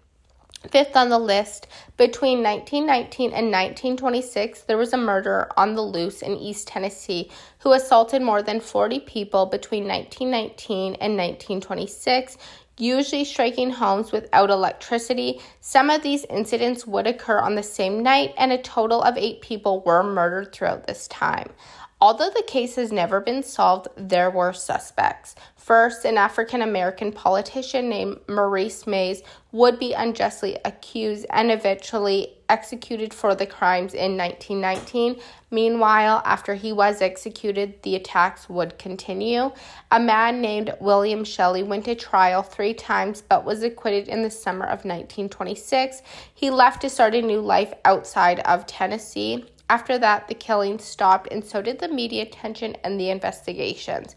Fifth 0.70 0.96
on 0.96 1.10
the 1.10 1.20
list, 1.20 1.68
between 1.98 2.42
1919 2.42 3.32
and 3.32 3.48
1926, 3.48 4.62
there 4.62 4.78
was 4.78 4.94
a 4.94 4.98
murderer 4.98 5.52
on 5.58 5.76
the 5.76 5.82
loose 5.82 6.22
in 6.22 6.38
East 6.38 6.70
Tennessee 6.70 7.30
who 7.60 7.74
assaulted 7.74 8.22
more 8.22 8.42
than 8.42 8.62
40 8.62 9.02
people 9.02 9.46
between 9.46 9.88
1919 9.88 10.96
and 10.96 11.18
1926, 11.18 12.38
usually 12.78 13.26
striking 13.26 13.72
homes 13.72 14.14
without 14.14 14.50
electricity. 14.50 15.42
Some 15.60 15.90
of 15.90 16.02
these 16.02 16.26
incidents 16.26 16.88
would 16.88 17.08
occur 17.08 17.40
on 17.40 17.56
the 17.56 17.64
same 17.64 18.02
night, 18.02 18.34
and 18.38 18.54
a 18.54 18.58
total 18.58 19.02
of 19.02 19.18
eight 19.18 19.42
people 19.42 19.82
were 19.82 20.02
murdered 20.02 20.54
throughout 20.54 20.88
this 20.88 21.08
time. 21.10 21.52
Although 22.04 22.32
the 22.32 22.44
case 22.46 22.76
has 22.76 22.92
never 22.92 23.22
been 23.22 23.44
solved, 23.44 23.88
there 23.96 24.30
were 24.30 24.52
suspects. 24.52 25.36
First, 25.56 26.04
an 26.04 26.18
African 26.18 26.62
American 26.62 27.14
politician 27.14 27.88
named 27.88 28.20
Maurice 28.28 28.86
Mays 28.86 29.22
would 29.54 29.80
be 29.80 29.94
unjustly 29.94 30.58
accused 30.66 31.26
and 31.30 31.50
eventually 31.50 32.34
executed 32.50 33.14
for 33.14 33.36
the 33.36 33.46
crimes 33.46 33.94
in 33.94 34.18
1919. 34.18 35.16
Meanwhile, 35.50 36.22
after 36.26 36.56
he 36.56 36.74
was 36.74 37.02
executed, 37.02 37.82
the 37.84 37.96
attacks 37.96 38.50
would 38.50 38.78
continue. 38.78 39.54
A 39.90 40.00
man 40.00 40.42
named 40.42 40.76
William 40.82 41.24
Shelley 41.24 41.64
went 41.64 41.86
to 41.86 41.96
trial 41.96 42.44
three 42.44 42.74
times 42.74 43.22
but 43.22 43.46
was 43.46 43.64
acquitted 43.64 44.10
in 44.10 44.24
the 44.24 44.30
summer 44.30 44.66
of 44.66 44.84
1926. 44.84 46.02
He 46.36 46.50
left 46.50 46.82
to 46.82 46.90
start 46.90 47.16
a 47.16 47.22
new 47.22 47.40
life 47.40 47.74
outside 47.86 48.42
of 48.42 48.68
Tennessee. 48.68 49.46
After 49.70 49.98
that, 49.98 50.28
the 50.28 50.36
killings 50.36 50.84
stopped, 50.84 51.28
and 51.32 51.44
so 51.44 51.62
did 51.62 51.80
the 51.80 51.88
media 51.88 52.24
attention 52.24 52.76
and 52.84 53.00
the 53.00 53.10
investigations. 53.10 54.16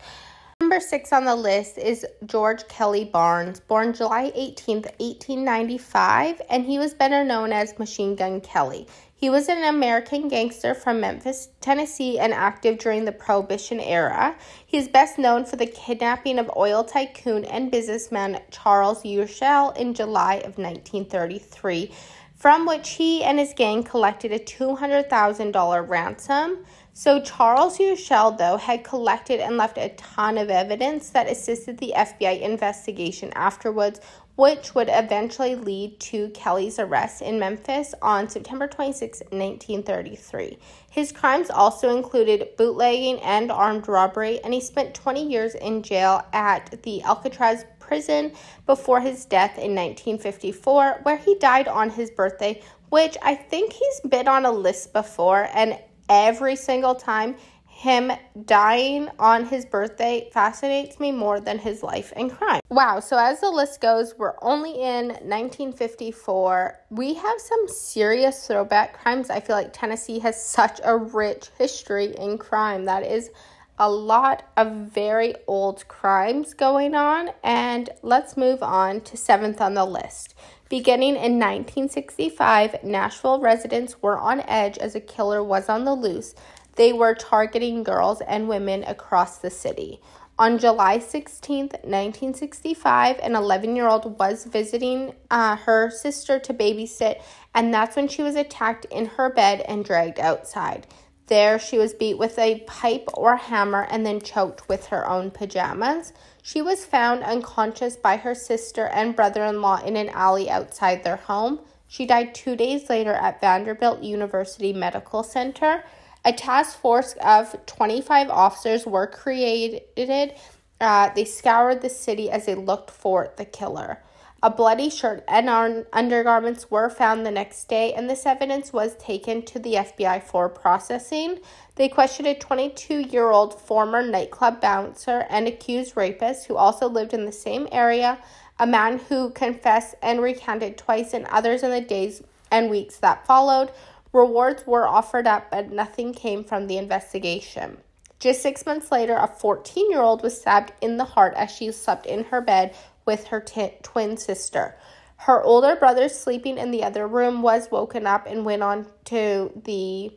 Number 0.60 0.80
six 0.80 1.12
on 1.12 1.26
the 1.26 1.36
list 1.36 1.76
is 1.76 2.06
George 2.24 2.66
Kelly 2.66 3.04
Barnes, 3.04 3.60
born 3.60 3.92
July 3.92 4.32
18, 4.34 4.76
1895, 4.76 6.40
and 6.48 6.64
he 6.64 6.78
was 6.78 6.94
better 6.94 7.22
known 7.24 7.52
as 7.52 7.78
Machine 7.78 8.16
Gun 8.16 8.40
Kelly. 8.40 8.86
He 9.14 9.30
was 9.30 9.48
an 9.48 9.62
American 9.64 10.28
gangster 10.28 10.74
from 10.74 11.00
Memphis, 11.00 11.48
Tennessee, 11.60 12.18
and 12.18 12.32
active 12.32 12.78
during 12.78 13.04
the 13.04 13.12
Prohibition 13.12 13.80
era. 13.80 14.34
He 14.66 14.76
is 14.76 14.88
best 14.88 15.18
known 15.18 15.44
for 15.44 15.56
the 15.56 15.66
kidnapping 15.66 16.38
of 16.38 16.50
oil 16.56 16.84
tycoon 16.84 17.44
and 17.44 17.70
businessman 17.70 18.40
Charles 18.50 19.02
Urschel 19.04 19.76
in 19.76 19.94
July 19.94 20.36
of 20.36 20.58
1933 20.58 21.92
from 22.36 22.66
which 22.66 22.90
he 22.90 23.24
and 23.24 23.38
his 23.38 23.54
gang 23.54 23.82
collected 23.82 24.30
a 24.30 24.38
$200,000 24.38 25.88
ransom. 25.88 26.58
So, 26.92 27.20
Charles 27.20 27.78
Urschel, 27.78 28.38
though, 28.38 28.56
had 28.56 28.84
collected 28.84 29.40
and 29.40 29.56
left 29.56 29.78
a 29.78 29.90
ton 29.96 30.38
of 30.38 30.48
evidence 30.48 31.10
that 31.10 31.30
assisted 31.30 31.78
the 31.78 31.92
FBI 31.96 32.40
investigation 32.40 33.32
afterwards, 33.34 34.00
which 34.36 34.74
would 34.74 34.88
eventually 34.90 35.54
lead 35.54 35.98
to 35.98 36.28
Kelly's 36.30 36.78
arrest 36.78 37.22
in 37.22 37.38
Memphis 37.38 37.94
on 38.02 38.28
September 38.28 38.66
26, 38.66 39.20
1933. 39.30 40.58
His 40.90 41.12
crimes 41.12 41.50
also 41.50 41.94
included 41.96 42.48
bootlegging 42.56 43.18
and 43.20 43.50
armed 43.50 43.88
robbery, 43.88 44.40
and 44.44 44.52
he 44.52 44.60
spent 44.60 44.94
20 44.94 45.26
years 45.26 45.54
in 45.54 45.82
jail 45.82 46.22
at 46.32 46.82
the 46.82 47.02
Alcatraz 47.02 47.64
prison 47.86 48.32
before 48.66 49.00
his 49.00 49.24
death 49.24 49.58
in 49.58 49.74
1954, 49.74 51.00
where 51.02 51.16
he 51.16 51.36
died 51.36 51.68
on 51.68 51.90
his 51.90 52.10
birthday, 52.10 52.60
which 52.88 53.16
I 53.22 53.34
think 53.34 53.72
he's 53.72 54.00
been 54.08 54.28
on 54.28 54.44
a 54.44 54.52
list 54.52 54.92
before, 54.92 55.48
and 55.54 55.78
every 56.08 56.56
single 56.56 56.94
time 56.94 57.36
him 57.76 58.10
dying 58.46 59.06
on 59.18 59.44
his 59.44 59.66
birthday 59.66 60.30
fascinates 60.32 60.98
me 60.98 61.12
more 61.12 61.40
than 61.40 61.58
his 61.58 61.82
life 61.82 62.10
and 62.16 62.32
crime. 62.32 62.60
Wow, 62.70 63.00
so 63.00 63.18
as 63.18 63.40
the 63.40 63.50
list 63.50 63.82
goes, 63.82 64.14
we're 64.16 64.36
only 64.40 64.80
in 64.80 65.08
1954. 65.08 66.80
We 66.88 67.12
have 67.12 67.38
some 67.38 67.68
serious 67.68 68.46
throwback 68.46 68.98
crimes. 68.98 69.28
I 69.28 69.40
feel 69.40 69.56
like 69.56 69.74
Tennessee 69.74 70.18
has 70.20 70.42
such 70.42 70.80
a 70.84 70.96
rich 70.96 71.50
history 71.58 72.16
in 72.16 72.38
crime. 72.38 72.86
That 72.86 73.02
is 73.02 73.30
a 73.78 73.90
lot 73.90 74.44
of 74.56 74.72
very 74.72 75.34
old 75.46 75.86
crimes 75.88 76.54
going 76.54 76.94
on, 76.94 77.30
and 77.44 77.90
let's 78.02 78.36
move 78.36 78.62
on 78.62 79.00
to 79.02 79.16
seventh 79.16 79.60
on 79.60 79.74
the 79.74 79.84
list. 79.84 80.34
Beginning 80.68 81.10
in 81.10 81.38
1965, 81.38 82.82
Nashville 82.82 83.40
residents 83.40 84.02
were 84.02 84.18
on 84.18 84.40
edge 84.40 84.78
as 84.78 84.94
a 84.94 85.00
killer 85.00 85.42
was 85.42 85.68
on 85.68 85.84
the 85.84 85.94
loose. 85.94 86.34
They 86.76 86.92
were 86.92 87.14
targeting 87.14 87.82
girls 87.82 88.20
and 88.22 88.48
women 88.48 88.82
across 88.84 89.38
the 89.38 89.50
city. 89.50 90.00
On 90.38 90.58
July 90.58 90.98
16, 90.98 91.68
1965, 91.82 93.18
an 93.20 93.34
11 93.34 93.74
year 93.74 93.88
old 93.88 94.18
was 94.18 94.44
visiting 94.44 95.14
uh, 95.30 95.56
her 95.56 95.90
sister 95.90 96.38
to 96.38 96.52
babysit, 96.52 97.22
and 97.54 97.72
that's 97.72 97.96
when 97.96 98.06
she 98.08 98.22
was 98.22 98.36
attacked 98.36 98.84
in 98.86 99.06
her 99.06 99.30
bed 99.30 99.60
and 99.62 99.84
dragged 99.84 100.20
outside. 100.20 100.86
There, 101.28 101.58
she 101.58 101.76
was 101.76 101.92
beat 101.92 102.18
with 102.18 102.38
a 102.38 102.60
pipe 102.66 103.08
or 103.14 103.36
hammer 103.36 103.86
and 103.90 104.06
then 104.06 104.20
choked 104.20 104.68
with 104.68 104.86
her 104.86 105.08
own 105.08 105.32
pajamas. 105.32 106.12
She 106.40 106.62
was 106.62 106.84
found 106.84 107.24
unconscious 107.24 107.96
by 107.96 108.18
her 108.18 108.34
sister 108.34 108.86
and 108.86 109.16
brother 109.16 109.44
in 109.44 109.60
law 109.60 109.82
in 109.84 109.96
an 109.96 110.08
alley 110.10 110.48
outside 110.48 111.02
their 111.02 111.16
home. 111.16 111.60
She 111.88 112.06
died 112.06 112.34
two 112.34 112.54
days 112.54 112.88
later 112.88 113.12
at 113.12 113.40
Vanderbilt 113.40 114.02
University 114.02 114.72
Medical 114.72 115.24
Center. 115.24 115.84
A 116.24 116.32
task 116.32 116.78
force 116.78 117.14
of 117.20 117.56
25 117.66 118.30
officers 118.30 118.86
were 118.86 119.06
created. 119.06 120.34
Uh, 120.80 121.10
they 121.14 121.24
scoured 121.24 121.82
the 121.82 121.88
city 121.88 122.30
as 122.30 122.46
they 122.46 122.54
looked 122.54 122.90
for 122.90 123.32
the 123.36 123.44
killer. 123.44 124.00
A 124.46 124.50
bloody 124.50 124.90
shirt 124.90 125.24
and 125.26 125.86
undergarments 125.92 126.70
were 126.70 126.88
found 126.88 127.26
the 127.26 127.32
next 127.32 127.64
day, 127.64 127.92
and 127.92 128.08
this 128.08 128.24
evidence 128.24 128.72
was 128.72 128.94
taken 128.94 129.42
to 129.42 129.58
the 129.58 129.74
FBI 129.74 130.22
for 130.22 130.48
processing. 130.48 131.40
They 131.74 131.88
questioned 131.88 132.28
a 132.28 132.34
22 132.36 133.08
year 133.10 133.30
old 133.30 133.60
former 133.60 134.06
nightclub 134.06 134.60
bouncer 134.60 135.26
and 135.28 135.48
accused 135.48 135.96
rapist 135.96 136.46
who 136.46 136.54
also 136.54 136.88
lived 136.88 137.12
in 137.12 137.24
the 137.24 137.32
same 137.32 137.66
area, 137.72 138.20
a 138.60 138.68
man 138.68 139.00
who 139.08 139.30
confessed 139.30 139.96
and 140.00 140.22
recanted 140.22 140.78
twice, 140.78 141.12
and 141.12 141.26
others 141.26 141.64
in 141.64 141.72
the 141.72 141.80
days 141.80 142.22
and 142.48 142.70
weeks 142.70 142.98
that 142.98 143.26
followed. 143.26 143.72
Rewards 144.12 144.64
were 144.64 144.86
offered 144.86 145.26
up, 145.26 145.50
but 145.50 145.72
nothing 145.72 146.14
came 146.14 146.44
from 146.44 146.68
the 146.68 146.78
investigation. 146.78 147.78
Just 148.20 148.42
six 148.42 148.64
months 148.64 148.92
later, 148.92 149.16
a 149.16 149.26
14 149.26 149.90
year 149.90 150.02
old 150.02 150.22
was 150.22 150.40
stabbed 150.40 150.72
in 150.80 150.98
the 150.98 151.04
heart 151.04 151.34
as 151.34 151.50
she 151.50 151.72
slept 151.72 152.06
in 152.06 152.22
her 152.24 152.40
bed 152.40 152.76
with 153.06 153.28
her 153.28 153.40
t- 153.40 153.74
twin 153.82 154.16
sister. 154.16 154.76
Her 155.18 155.42
older 155.42 155.76
brother, 155.76 156.08
sleeping 156.08 156.58
in 156.58 156.70
the 156.70 156.84
other 156.84 157.06
room, 157.06 157.40
was 157.40 157.70
woken 157.70 158.06
up 158.06 158.26
and 158.26 158.44
went 158.44 158.62
on 158.62 158.86
to 159.06 159.50
the 159.64 160.12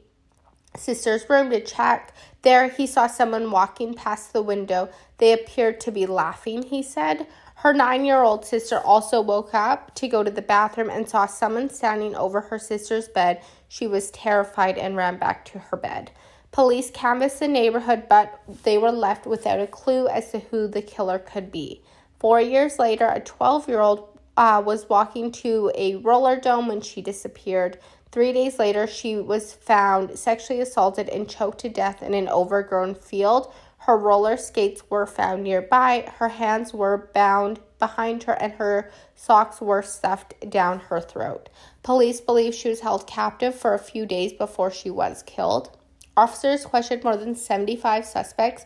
sister's 0.76 1.30
room 1.30 1.50
to 1.52 1.62
check. 1.62 2.14
There, 2.42 2.70
he 2.70 2.86
saw 2.86 3.08
someone 3.08 3.52
walking 3.52 3.94
past 3.94 4.34
the 4.34 4.42
window. 4.42 4.90
They 5.18 5.34
appeared 5.34 5.80
to 5.82 5.92
be 5.92 6.06
laughing, 6.06 6.64
he 6.64 6.84
said. 6.84 7.28
Her 7.56 7.74
nine 7.74 8.06
year 8.06 8.22
old 8.22 8.46
sister 8.46 8.80
also 8.80 9.20
woke 9.20 9.54
up 9.54 9.94
to 9.96 10.08
go 10.08 10.24
to 10.24 10.32
the 10.32 10.42
bathroom 10.42 10.90
and 10.90 11.10
saw 11.10 11.26
someone 11.26 11.70
standing 11.70 12.16
over 12.16 12.42
her 12.42 12.60
sister's 12.60 13.10
bed. 13.10 13.42
She 13.68 13.88
was 13.88 14.12
terrified 14.12 14.78
and 14.78 14.96
ran 14.96 15.18
back 15.18 15.44
to 15.46 15.60
her 15.60 15.78
bed. 15.78 16.12
Police 16.52 16.90
canvassed 16.90 17.40
the 17.40 17.48
neighborhood, 17.48 18.08
but 18.10 18.42
they 18.64 18.78
were 18.78 18.92
left 18.92 19.26
without 19.26 19.60
a 19.60 19.68
clue 19.68 20.08
as 20.08 20.32
to 20.32 20.40
who 20.40 20.68
the 20.68 20.82
killer 20.82 21.20
could 21.20 21.52
be. 21.52 21.84
Four 22.20 22.42
years 22.42 22.78
later, 22.80 23.08
a 23.08 23.22
12 23.22 23.68
year 23.68 23.80
old 23.80 24.20
uh, 24.36 24.62
was 24.66 24.90
walking 24.90 25.32
to 25.32 25.72
a 25.76 25.96
roller 25.96 26.40
dome 26.40 26.68
when 26.68 26.82
she 26.82 27.02
disappeared. 27.02 27.78
Three 28.12 28.34
days 28.34 28.58
later, 28.58 28.88
she 28.88 29.16
was 29.16 29.54
found 29.54 30.18
sexually 30.18 30.62
assaulted 30.62 31.10
and 31.10 31.30
choked 31.30 31.60
to 31.60 31.70
death 31.70 32.02
in 32.02 32.14
an 32.14 32.28
overgrown 32.28 32.96
field. 32.96 33.54
Her 33.80 33.98
roller 33.98 34.36
skates 34.36 34.84
were 34.90 35.06
found 35.06 35.44
nearby. 35.44 36.12
Her 36.18 36.30
hands 36.30 36.74
were 36.74 37.10
bound 37.14 37.60
behind 37.80 38.24
her 38.24 38.34
and 38.34 38.54
her 38.54 38.92
socks 39.16 39.62
were 39.62 39.82
stuffed 39.82 40.50
down 40.50 40.80
her 40.80 41.00
throat. 41.00 41.50
Police 41.82 42.20
believe 42.20 42.54
she 42.54 42.70
was 42.70 42.82
held 42.82 43.08
captive 43.08 43.56
for 43.56 43.74
a 43.74 43.80
few 43.80 44.06
days 44.06 44.34
before 44.34 44.70
she 44.70 44.90
was 44.90 45.24
killed. 45.24 45.78
Officers 46.18 46.66
questioned 46.66 47.04
more 47.04 47.16
than 47.16 47.36
75 47.36 48.06
suspects 48.06 48.66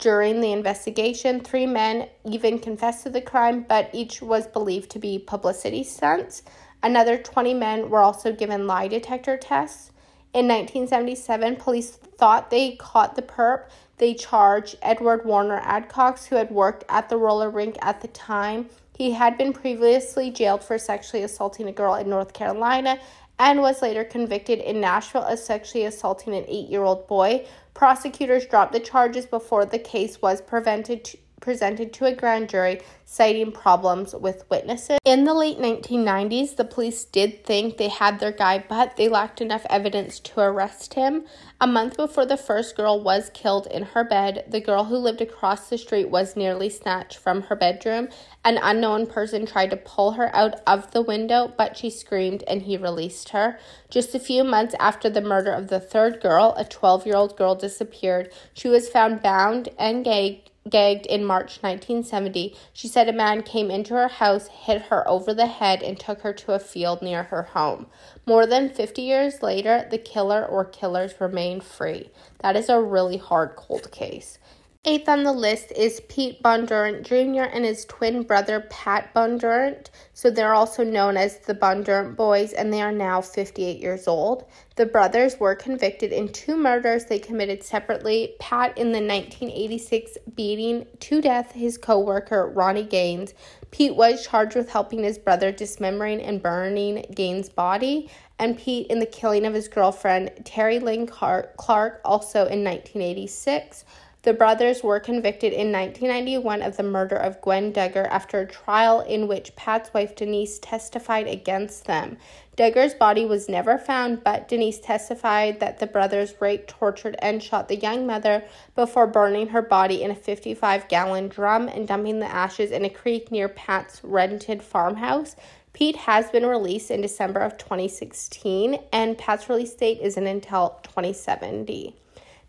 during 0.00 0.40
the 0.40 0.52
investigation, 0.52 1.40
three 1.40 1.66
men 1.66 2.08
even 2.24 2.58
confessed 2.58 3.04
to 3.04 3.10
the 3.10 3.20
crime, 3.20 3.64
but 3.68 3.90
each 3.92 4.20
was 4.22 4.46
believed 4.46 4.90
to 4.90 4.98
be 4.98 5.18
publicity 5.18 5.84
stunts. 5.84 6.42
Another 6.82 7.18
20 7.18 7.54
men 7.54 7.90
were 7.90 8.00
also 8.00 8.32
given 8.32 8.66
lie 8.66 8.88
detector 8.88 9.36
tests. 9.36 9.92
In 10.32 10.48
1977, 10.48 11.56
police 11.56 11.90
thought 11.90 12.50
they 12.50 12.76
caught 12.76 13.14
the 13.14 13.22
perp. 13.22 13.68
They 13.98 14.14
charged 14.14 14.76
Edward 14.80 15.26
Warner 15.26 15.60
Adcox, 15.60 16.26
who 16.26 16.36
had 16.36 16.50
worked 16.50 16.84
at 16.88 17.10
the 17.10 17.18
roller 17.18 17.50
rink 17.50 17.76
at 17.82 18.00
the 18.00 18.08
time. 18.08 18.70
He 18.96 19.12
had 19.12 19.36
been 19.36 19.52
previously 19.52 20.30
jailed 20.30 20.62
for 20.62 20.78
sexually 20.78 21.22
assaulting 21.22 21.68
a 21.68 21.72
girl 21.72 21.94
in 21.94 22.08
North 22.08 22.32
Carolina 22.32 22.98
and 23.40 23.62
was 23.62 23.80
later 23.80 24.04
convicted 24.04 24.58
in 24.58 24.82
Nashville 24.82 25.24
of 25.24 25.38
sexually 25.38 25.86
assaulting 25.86 26.34
an 26.34 26.44
eight 26.46 26.68
year 26.68 26.84
old 26.84 27.08
boy. 27.08 27.46
Prosecutors 27.72 28.46
dropped 28.46 28.72
the 28.72 28.80
charges 28.80 29.24
before 29.24 29.64
the 29.64 29.78
case 29.78 30.20
was 30.20 30.42
prevented 30.42 31.08
presented 31.40 31.92
to 31.94 32.04
a 32.04 32.14
grand 32.14 32.48
jury, 32.48 32.80
citing 33.04 33.50
problems 33.50 34.14
with 34.14 34.48
witnesses. 34.50 34.98
In 35.04 35.24
the 35.24 35.34
late 35.34 35.58
1990s, 35.58 36.56
the 36.56 36.64
police 36.64 37.04
did 37.04 37.44
think 37.44 37.76
they 37.76 37.88
had 37.88 38.20
their 38.20 38.30
guy, 38.32 38.64
but 38.68 38.96
they 38.96 39.08
lacked 39.08 39.40
enough 39.40 39.66
evidence 39.68 40.20
to 40.20 40.40
arrest 40.40 40.94
him. 40.94 41.24
A 41.60 41.66
month 41.66 41.96
before 41.96 42.24
the 42.24 42.36
first 42.36 42.76
girl 42.76 43.02
was 43.02 43.30
killed 43.34 43.66
in 43.66 43.82
her 43.82 44.04
bed, 44.04 44.44
the 44.48 44.60
girl 44.60 44.84
who 44.84 44.96
lived 44.96 45.20
across 45.20 45.68
the 45.68 45.78
street 45.78 46.08
was 46.08 46.36
nearly 46.36 46.70
snatched 46.70 47.18
from 47.18 47.42
her 47.42 47.56
bedroom. 47.56 48.08
An 48.44 48.58
unknown 48.62 49.06
person 49.06 49.44
tried 49.44 49.70
to 49.70 49.76
pull 49.76 50.12
her 50.12 50.34
out 50.34 50.60
of 50.66 50.90
the 50.92 51.02
window, 51.02 51.52
but 51.56 51.76
she 51.76 51.90
screamed 51.90 52.44
and 52.46 52.62
he 52.62 52.76
released 52.76 53.30
her. 53.30 53.58
Just 53.90 54.14
a 54.14 54.20
few 54.20 54.44
months 54.44 54.74
after 54.78 55.10
the 55.10 55.20
murder 55.20 55.52
of 55.52 55.68
the 55.68 55.80
third 55.80 56.20
girl, 56.20 56.54
a 56.56 56.64
12 56.64 57.06
year 57.06 57.16
old 57.16 57.36
girl 57.36 57.54
disappeared. 57.54 58.32
She 58.54 58.68
was 58.68 58.88
found 58.88 59.22
bound 59.22 59.68
and 59.78 60.04
gagged 60.04 60.49
gagged 60.68 61.06
in 61.06 61.24
March 61.24 61.62
1970. 61.62 62.54
She 62.72 62.88
said 62.88 63.08
a 63.08 63.12
man 63.12 63.42
came 63.42 63.70
into 63.70 63.94
her 63.94 64.08
house, 64.08 64.48
hit 64.48 64.82
her 64.82 65.06
over 65.08 65.32
the 65.32 65.46
head, 65.46 65.82
and 65.82 65.98
took 65.98 66.20
her 66.20 66.32
to 66.34 66.52
a 66.52 66.58
field 66.58 67.00
near 67.00 67.24
her 67.24 67.42
home. 67.42 67.86
More 68.26 68.46
than 68.46 68.68
50 68.68 69.00
years 69.00 69.42
later, 69.42 69.86
the 69.90 69.98
killer 69.98 70.44
or 70.44 70.64
killers 70.64 71.20
remain 71.20 71.60
free. 71.60 72.10
That 72.40 72.56
is 72.56 72.68
a 72.68 72.80
really 72.80 73.16
hard 73.16 73.56
cold 73.56 73.90
case. 73.90 74.38
Eighth 74.86 75.10
on 75.10 75.24
the 75.24 75.32
list 75.32 75.72
is 75.72 76.00
Pete 76.08 76.42
Bondurant 76.42 77.02
Jr. 77.02 77.42
and 77.42 77.66
his 77.66 77.84
twin 77.84 78.22
brother 78.22 78.60
Pat 78.70 79.12
Bondurant. 79.12 79.90
So 80.14 80.30
they're 80.30 80.54
also 80.54 80.84
known 80.84 81.18
as 81.18 81.36
the 81.40 81.54
Bondurant 81.54 82.16
Boys, 82.16 82.54
and 82.54 82.72
they 82.72 82.80
are 82.80 82.90
now 82.90 83.20
58 83.20 83.78
years 83.78 84.08
old. 84.08 84.46
The 84.76 84.86
brothers 84.86 85.38
were 85.38 85.54
convicted 85.54 86.12
in 86.12 86.32
two 86.32 86.56
murders 86.56 87.04
they 87.04 87.18
committed 87.18 87.62
separately. 87.62 88.36
Pat 88.40 88.78
in 88.78 88.92
the 88.92 89.06
1986 89.06 90.16
beating 90.34 90.86
to 91.00 91.20
death 91.20 91.52
his 91.52 91.76
co-worker 91.76 92.50
Ronnie 92.54 92.82
Gaines. 92.84 93.34
Pete 93.70 93.94
was 93.94 94.26
charged 94.26 94.56
with 94.56 94.70
helping 94.70 95.04
his 95.04 95.18
brother 95.18 95.52
dismembering 95.52 96.22
and 96.22 96.42
burning 96.42 97.04
Gaines' 97.14 97.50
body, 97.50 98.08
and 98.38 98.56
Pete 98.56 98.86
in 98.86 98.98
the 98.98 99.04
killing 99.04 99.44
of 99.44 99.52
his 99.52 99.68
girlfriend 99.68 100.30
Terry 100.46 100.78
Lynn 100.78 101.06
Clark, 101.06 102.00
also 102.02 102.46
in 102.46 102.64
1986. 102.64 103.84
The 104.22 104.34
brothers 104.34 104.82
were 104.82 105.00
convicted 105.00 105.54
in 105.54 105.72
1991 105.72 106.60
of 106.60 106.76
the 106.76 106.82
murder 106.82 107.16
of 107.16 107.40
Gwen 107.40 107.72
Duggar 107.72 108.06
after 108.10 108.40
a 108.40 108.46
trial 108.46 109.00
in 109.00 109.26
which 109.26 109.56
Pat's 109.56 109.94
wife 109.94 110.14
Denise 110.14 110.58
testified 110.58 111.26
against 111.26 111.86
them. 111.86 112.18
Duggar's 112.54 112.92
body 112.92 113.24
was 113.24 113.48
never 113.48 113.78
found, 113.78 114.22
but 114.22 114.46
Denise 114.46 114.78
testified 114.78 115.58
that 115.60 115.78
the 115.78 115.86
brothers 115.86 116.34
raped, 116.38 116.68
tortured, 116.68 117.16
and 117.22 117.42
shot 117.42 117.68
the 117.68 117.76
young 117.76 118.06
mother 118.06 118.44
before 118.74 119.06
burning 119.06 119.48
her 119.48 119.62
body 119.62 120.02
in 120.02 120.10
a 120.10 120.14
55 120.14 120.86
gallon 120.88 121.28
drum 121.28 121.66
and 121.68 121.88
dumping 121.88 122.18
the 122.18 122.26
ashes 122.26 122.70
in 122.70 122.84
a 122.84 122.90
creek 122.90 123.30
near 123.30 123.48
Pat's 123.48 124.02
rented 124.04 124.62
farmhouse. 124.62 125.34
Pete 125.72 125.96
has 125.96 126.30
been 126.30 126.44
released 126.44 126.90
in 126.90 127.00
December 127.00 127.40
of 127.40 127.56
2016, 127.56 128.80
and 128.92 129.16
Pat's 129.16 129.48
release 129.48 129.72
date 129.72 130.00
isn't 130.02 130.26
until 130.26 130.78
2070. 130.82 131.96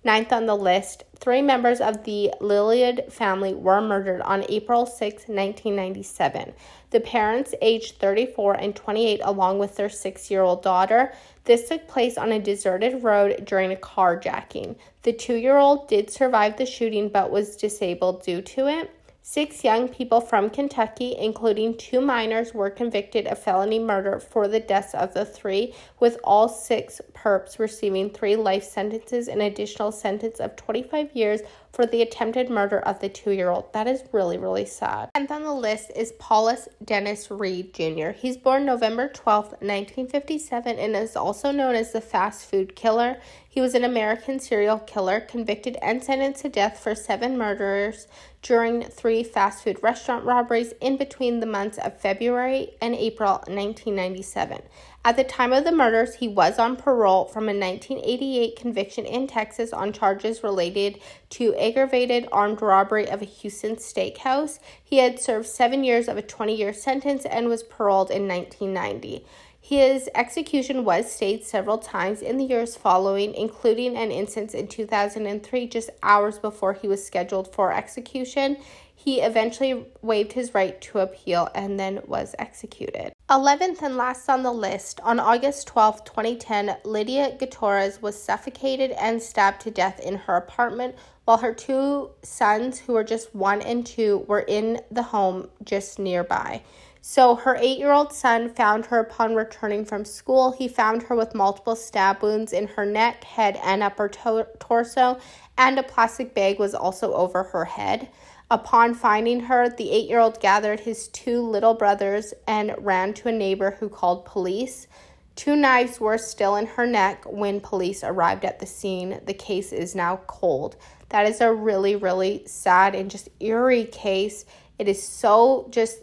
Ninth 0.03 0.33
on 0.33 0.47
the 0.47 0.55
list, 0.55 1.03
three 1.15 1.43
members 1.43 1.79
of 1.79 2.05
the 2.05 2.33
Lillelid 2.41 3.11
family 3.11 3.53
were 3.53 3.81
murdered 3.81 4.21
on 4.21 4.45
April 4.49 4.87
6, 4.87 4.99
1997. 5.27 6.53
The 6.89 6.99
parents, 6.99 7.53
aged 7.61 7.99
34 7.99 8.55
and 8.55 8.75
28, 8.75 9.21
along 9.23 9.59
with 9.59 9.75
their 9.75 9.89
six 9.89 10.31
year 10.31 10.41
old 10.41 10.63
daughter. 10.63 11.13
This 11.43 11.69
took 11.69 11.87
place 11.87 12.17
on 12.17 12.31
a 12.31 12.39
deserted 12.39 13.03
road 13.03 13.45
during 13.45 13.71
a 13.71 13.75
carjacking. 13.75 14.75
The 15.03 15.13
two 15.13 15.35
year 15.35 15.57
old 15.57 15.87
did 15.87 16.09
survive 16.09 16.57
the 16.57 16.65
shooting 16.65 17.09
but 17.09 17.29
was 17.29 17.55
disabled 17.55 18.23
due 18.23 18.41
to 18.41 18.67
it. 18.67 18.89
Six 19.23 19.63
young 19.63 19.87
people 19.87 20.19
from 20.19 20.49
Kentucky, 20.49 21.15
including 21.15 21.77
two 21.77 22.01
minors, 22.01 22.55
were 22.55 22.71
convicted 22.71 23.27
of 23.27 23.37
felony 23.37 23.77
murder 23.77 24.19
for 24.19 24.47
the 24.47 24.59
deaths 24.59 24.95
of 24.95 25.13
the 25.13 25.25
three, 25.25 25.75
with 25.99 26.17
all 26.23 26.49
six 26.49 26.99
perps 27.13 27.59
receiving 27.59 28.09
three 28.09 28.35
life 28.35 28.63
sentences, 28.63 29.27
and 29.27 29.39
additional 29.39 29.91
sentence 29.91 30.39
of 30.39 30.55
25 30.55 31.15
years 31.15 31.41
for 31.71 31.85
the 31.85 32.01
attempted 32.01 32.49
murder 32.49 32.79
of 32.79 32.99
the 32.99 33.09
two 33.09 33.31
year 33.31 33.49
old. 33.49 33.71
That 33.73 33.87
is 33.87 34.03
really, 34.11 34.39
really 34.39 34.65
sad. 34.65 35.09
And 35.13 35.31
on 35.31 35.43
the 35.43 35.53
list 35.53 35.91
is 35.95 36.13
Paulus 36.13 36.67
Dennis 36.83 37.29
Reid 37.29 37.75
Jr. 37.75 38.09
He's 38.09 38.37
born 38.37 38.65
November 38.65 39.07
12, 39.07 39.45
1957, 39.61 40.77
and 40.77 40.95
is 40.95 41.15
also 41.15 41.51
known 41.51 41.75
as 41.75 41.93
the 41.93 42.01
fast 42.01 42.49
food 42.49 42.75
killer. 42.75 43.17
He 43.47 43.61
was 43.61 43.75
an 43.75 43.83
American 43.83 44.39
serial 44.39 44.79
killer 44.79 45.19
convicted 45.19 45.77
and 45.81 46.03
sentenced 46.03 46.41
to 46.41 46.49
death 46.49 46.79
for 46.79 46.95
seven 46.95 47.37
murders 47.37 48.07
during 48.41 48.83
three 48.83 49.23
fast 49.23 49.63
food 49.63 49.81
restaurant 49.83 50.25
robberies 50.25 50.73
in 50.81 50.97
between 50.97 51.39
the 51.39 51.45
months 51.45 51.77
of 51.77 51.99
February 51.99 52.71
and 52.81 52.95
April 52.95 53.33
1997. 53.47 54.61
At 55.03 55.15
the 55.15 55.23
time 55.23 55.51
of 55.51 55.63
the 55.63 55.71
murders, 55.71 56.15
he 56.15 56.27
was 56.27 56.59
on 56.59 56.75
parole 56.75 57.25
from 57.25 57.45
a 57.45 57.57
1988 57.57 58.55
conviction 58.55 59.05
in 59.05 59.25
Texas 59.27 59.73
on 59.73 59.93
charges 59.93 60.43
related 60.43 60.99
to 61.31 61.55
aggravated 61.55 62.27
armed 62.31 62.61
robbery 62.61 63.09
of 63.09 63.21
a 63.21 63.25
Houston 63.25 63.77
steakhouse. 63.77 64.59
He 64.83 64.97
had 64.97 65.19
served 65.19 65.47
seven 65.47 65.83
years 65.83 66.07
of 66.07 66.17
a 66.17 66.21
20 66.21 66.55
year 66.55 66.73
sentence 66.73 67.25
and 67.25 67.47
was 67.47 67.63
paroled 67.63 68.11
in 68.11 68.27
1990. 68.27 69.25
His 69.63 70.09
execution 70.15 70.83
was 70.83 71.09
stayed 71.11 71.45
several 71.45 71.77
times 71.77 72.21
in 72.21 72.37
the 72.37 72.43
years 72.43 72.75
following, 72.75 73.35
including 73.35 73.95
an 73.95 74.11
instance 74.11 74.55
in 74.55 74.67
2003, 74.67 75.67
just 75.67 75.91
hours 76.01 76.39
before 76.39 76.73
he 76.73 76.87
was 76.87 77.05
scheduled 77.05 77.53
for 77.53 77.71
execution. 77.71 78.57
He 78.93 79.21
eventually 79.21 79.85
waived 80.01 80.33
his 80.33 80.53
right 80.53 80.79
to 80.81 80.99
appeal 80.99 81.47
and 81.55 81.79
then 81.79 82.01
was 82.05 82.35
executed. 82.37 83.13
11th 83.29 83.81
and 83.81 83.97
last 83.97 84.29
on 84.29 84.43
the 84.43 84.51
list, 84.51 84.99
on 85.01 85.19
August 85.19 85.67
12, 85.67 86.05
2010, 86.05 86.77
Lydia 86.83 87.35
Gutierrez 87.37 88.01
was 88.01 88.21
suffocated 88.21 88.91
and 88.91 89.21
stabbed 89.21 89.61
to 89.61 89.71
death 89.71 89.99
in 89.99 90.15
her 90.15 90.35
apartment 90.35 90.95
while 91.25 91.37
her 91.37 91.53
two 91.53 92.09
sons, 92.23 92.79
who 92.79 92.93
were 92.93 93.03
just 93.03 93.33
one 93.33 93.61
and 93.61 93.85
two, 93.85 94.25
were 94.27 94.41
in 94.41 94.81
the 94.91 95.03
home 95.03 95.49
just 95.63 95.97
nearby. 95.97 96.61
So, 97.03 97.33
her 97.33 97.55
eight 97.55 97.79
year 97.79 97.91
old 97.91 98.13
son 98.13 98.47
found 98.47 98.85
her 98.85 98.99
upon 98.99 99.33
returning 99.33 99.85
from 99.85 100.05
school. 100.05 100.51
He 100.51 100.67
found 100.67 101.03
her 101.03 101.15
with 101.15 101.33
multiple 101.33 101.75
stab 101.75 102.21
wounds 102.21 102.53
in 102.53 102.67
her 102.67 102.85
neck, 102.85 103.23
head, 103.23 103.59
and 103.63 103.81
upper 103.81 104.07
to- 104.07 104.47
torso, 104.59 105.17
and 105.57 105.79
a 105.79 105.83
plastic 105.83 106.35
bag 106.35 106.59
was 106.59 106.75
also 106.75 107.13
over 107.13 107.41
her 107.41 107.65
head. 107.65 108.09
Upon 108.51 108.93
finding 108.93 109.41
her, 109.41 109.67
the 109.67 109.91
eight 109.91 110.09
year 110.09 110.19
old 110.19 110.39
gathered 110.39 110.81
his 110.81 111.07
two 111.07 111.41
little 111.41 111.73
brothers 111.73 112.35
and 112.47 112.75
ran 112.77 113.13
to 113.15 113.29
a 113.29 113.31
neighbor 113.31 113.77
who 113.79 113.89
called 113.89 114.25
police. 114.25 114.87
Two 115.35 115.55
knives 115.55 115.99
were 115.99 116.19
still 116.19 116.55
in 116.55 116.67
her 116.67 116.85
neck 116.85 117.23
when 117.25 117.61
police 117.61 118.03
arrived 118.03 118.45
at 118.45 118.59
the 118.59 118.67
scene. 118.67 119.21
The 119.25 119.33
case 119.33 119.71
is 119.71 119.95
now 119.95 120.17
cold. 120.27 120.75
That 121.09 121.27
is 121.27 121.41
a 121.41 121.51
really, 121.51 121.95
really 121.95 122.43
sad 122.45 122.93
and 122.93 123.09
just 123.09 123.29
eerie 123.39 123.85
case. 123.85 124.45
It 124.77 124.87
is 124.87 125.01
so 125.01 125.67
just 125.71 125.99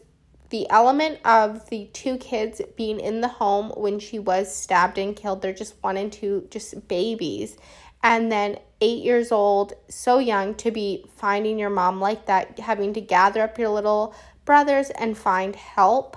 the 0.51 0.69
element 0.71 1.21
of 1.25 1.69
the 1.69 1.91
two 1.93 2.17
kids 2.17 2.61
being 2.77 3.01
in 3.01 3.21
the 3.21 3.29
home 3.29 3.71
when 3.77 3.99
she 3.99 4.19
was 4.19 4.55
stabbed 4.55 4.99
and 4.99 5.15
killed. 5.15 5.43
They're 5.43 5.53
just 5.53 5.75
one 5.83 5.97
and 5.97 6.13
two, 6.13 6.47
just 6.51 6.89
babies 6.89 7.57
and 8.03 8.31
then 8.31 8.59
eight 8.81 9.03
years 9.03 9.33
old, 9.33 9.73
so 9.89 10.19
young 10.19 10.55
to 10.55 10.71
be 10.71 11.05
finding 11.17 11.59
your 11.59 11.71
mom 11.71 12.01
like 12.01 12.27
that, 12.27 12.59
having 12.61 12.93
to 12.95 13.01
gather 13.01 13.43
up 13.43 13.59
your 13.59 13.69
little 13.71 14.15
brothers 14.45 14.91
and 14.91 15.19
find 15.19 15.57
help. 15.57 16.17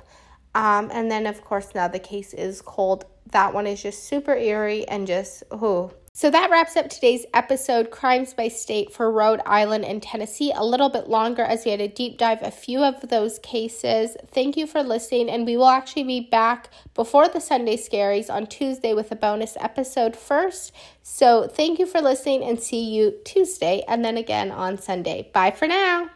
Um, 0.53 0.89
and 0.93 1.09
then, 1.09 1.25
of 1.25 1.43
course, 1.43 1.73
now 1.73 1.87
the 1.87 1.99
case 1.99 2.33
is 2.33 2.61
cold. 2.61 3.05
That 3.31 3.53
one 3.53 3.65
is 3.65 3.81
just 3.81 4.03
super 4.03 4.35
eerie 4.35 4.87
and 4.87 5.07
just, 5.07 5.43
oh, 5.49 5.91
so 6.13 6.29
that 6.29 6.51
wraps 6.51 6.75
up 6.75 6.89
today's 6.89 7.25
episode, 7.33 7.89
Crimes 7.89 8.33
by 8.33 8.49
State 8.49 8.91
for 8.91 9.09
Rhode 9.09 9.39
Island 9.45 9.85
and 9.85 10.03
Tennessee. 10.03 10.51
A 10.53 10.63
little 10.63 10.89
bit 10.89 11.07
longer 11.07 11.41
as 11.41 11.63
we 11.63 11.71
had 11.71 11.79
a 11.79 11.87
deep 11.87 12.17
dive 12.17 12.41
a 12.41 12.51
few 12.51 12.83
of 12.83 13.07
those 13.07 13.39
cases. 13.39 14.17
Thank 14.27 14.57
you 14.57 14.67
for 14.67 14.83
listening, 14.83 15.29
and 15.29 15.45
we 15.45 15.55
will 15.55 15.69
actually 15.69 16.03
be 16.03 16.19
back 16.19 16.69
before 16.93 17.29
the 17.29 17.39
Sunday 17.39 17.77
Scaries 17.77 18.29
on 18.29 18.45
Tuesday 18.45 18.93
with 18.93 19.11
a 19.11 19.15
bonus 19.15 19.55
episode 19.59 20.17
first. 20.17 20.73
So 21.01 21.47
thank 21.47 21.79
you 21.79 21.85
for 21.85 22.01
listening 22.01 22.43
and 22.43 22.59
see 22.59 22.83
you 22.83 23.15
Tuesday 23.23 23.83
and 23.87 24.03
then 24.03 24.17
again 24.17 24.51
on 24.51 24.77
Sunday. 24.77 25.29
Bye 25.33 25.51
for 25.51 25.67
now. 25.67 26.09